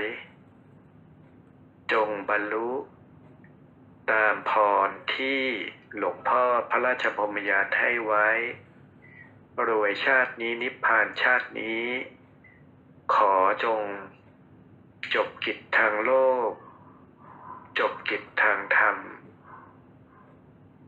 [1.93, 2.71] จงบรรลุ
[4.11, 4.51] ตามพ
[4.87, 5.41] รที่
[5.97, 8.27] หลวงพ่อพระราชพรมยานให้ไว้
[9.67, 11.83] รวยชาตินี้นิพพานชาตินี้
[13.15, 13.81] ขอจง
[15.15, 16.11] จบกิจทางโล
[16.49, 16.51] ก
[17.79, 18.97] จบกิจทางธรรม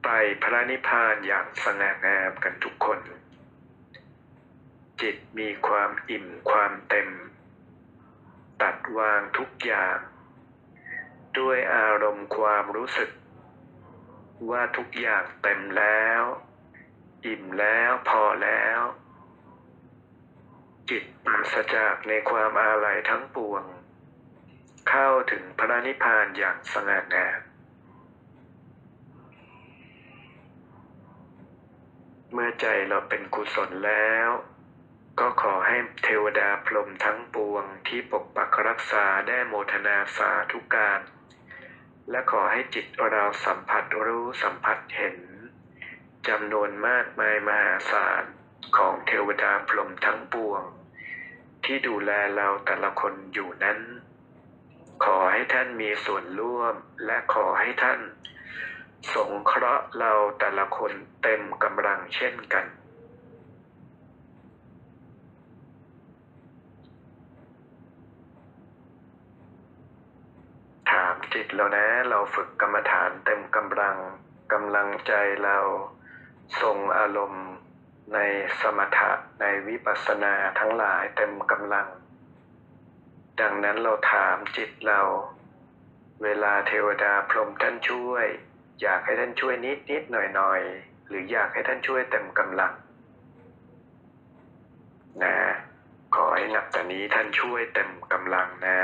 [0.03, 0.09] ไป
[0.43, 2.99] พระนิพพานอย่างสง่างามกันทุกคน
[5.01, 7.09] จิตมีความอิ่มความเต็ม
[8.61, 9.97] ตัดวางทุกอย่าง
[11.37, 13.09] ด้วยอารมณ์ความรู้สึก
[14.49, 16.23] ว่าทุกอย่างเต็มแล้ว
[17.25, 18.79] อิ่มแล้วพอแล้ว
[20.89, 23.63] จิตปราศจากในความอาลัยทั้งปวง
[24.89, 27.41] เข้าถึงพระนิพพานอย่างสง่างาม
[32.31, 34.29] เมื่อใจเราเป็นกุศลแล้ว
[35.19, 40.99] ก็ขอให้เทวดาพรหมทั้งปวงที่ปกปักรักษาได้โมทนาสาธุการ
[42.09, 45.15] และขอให้จิตเราสัมผัสรู้สัมผัสเห็น
[46.27, 48.23] จำนวนมากมายมหาศาล
[48.77, 50.63] ของเทวดาพรหมทั้งปวง
[51.65, 53.79] ที่ดูแลเราแต่ละคนอยู่นั้น
[55.03, 57.99] ขอให้ท่านมีส่วนร่วมและขอให้ท่าน
[59.13, 60.91] สงเคราะห์เราแต่ละคน
[61.23, 62.65] เต็มกำลังเช่นกัน
[70.91, 73.97] ถามจิตเรานะ เราฝึกกรรมฐานเต็มกำลัง
[74.53, 75.13] กำลังใจ
[75.43, 75.57] เรา
[76.61, 77.45] ทรงอารมณ์
[78.13, 78.19] ใน
[78.61, 81.87] สมถะในวิปัสสนาทั้งหลายเต็มกำลัง
[83.39, 85.01] ดังนั้นเราถามจิตเรา
[86.23, 88.25] เวลาเทวดาพรหมท่านช่วย
[88.81, 90.61] อยากให้ท่านช่วยนิดนิดหน่อยหน่อย
[91.07, 92.73] หรืออยากให้ท่านช่วยเต็มกำลัง
[95.23, 95.35] นะ
[96.15, 98.79] ขอให้นับแต่นี้ท่านช่วยเต็มกำลังนะ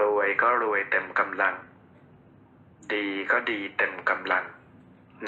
[0.00, 1.54] รวยก็รวยเต็มกำลัง
[2.94, 4.44] ดีก็ดีเต็มกำลัง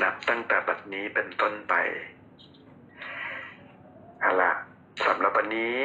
[0.02, 1.74] นับตั้งแต่บัดนี้เป็นต้นไป
[4.20, 4.52] เอาละ
[5.06, 5.76] สำหรับวันนี้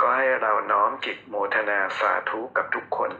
[0.00, 3.12] ก็ให้เราน้อมจิตโมทนาสาธุกับทุกคน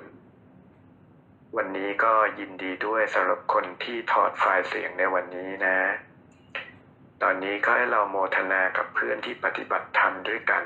[1.56, 5.78] วันนี้ก็ยินดีด้วยสำหรับคนที่ถอดไฟล์เสียงในวันนี้นะ
[7.22, 10.64] ตอนนี้ก็ให้เราโมทนากับเพื่อนที่ปฏิบัติธรรมด้วยกัน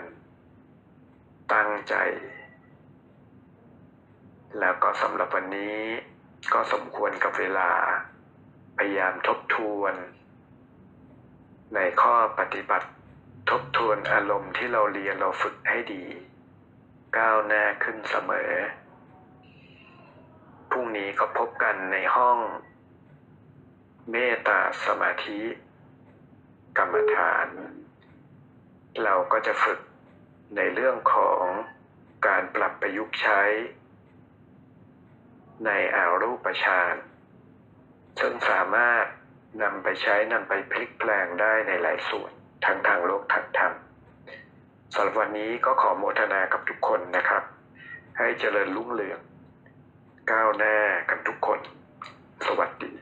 [1.52, 1.94] ตั้งใจ
[4.60, 5.78] แล้วก็สำหรับวันนี้
[6.52, 7.70] ก็สมควรกับเวลา
[8.76, 9.94] พยายามทบทวน
[11.74, 12.88] ในข้อปฏิบัติ
[13.50, 16.04] ทบทวนอารมณ์ที่เราเรียนเราฝึกให้ดี
[17.18, 18.52] ก้าวหน้าขึ้นเสมอ
[20.70, 22.38] พรุ่งนี้ก็พบกันในห้อง
[24.10, 25.40] เมตตาสมาธิ
[26.78, 27.48] กรรมฐาน
[29.04, 29.80] เราก็จะฝึก
[30.56, 31.42] ในเรื่องของ
[32.26, 33.42] การปรับประยุกต์ใช้
[35.66, 36.94] ในอารูปฌาน
[38.20, 39.04] ซึ่งสามารถ
[39.62, 42.30] นำไปใช้นำไปพลิกแปลงได้ในหลายส่วน
[42.64, 43.72] ทั้งทางโลกทางธรรม
[44.94, 47.42] สำหรับวันนี้ก็ขอโมทนากับทุกคนนะครับ
[48.18, 49.18] ให้เจริญรุ่งเรือง
[50.32, 50.76] ก้าวหน้า
[51.08, 51.60] กันทุกคน
[52.46, 52.92] สวัสดี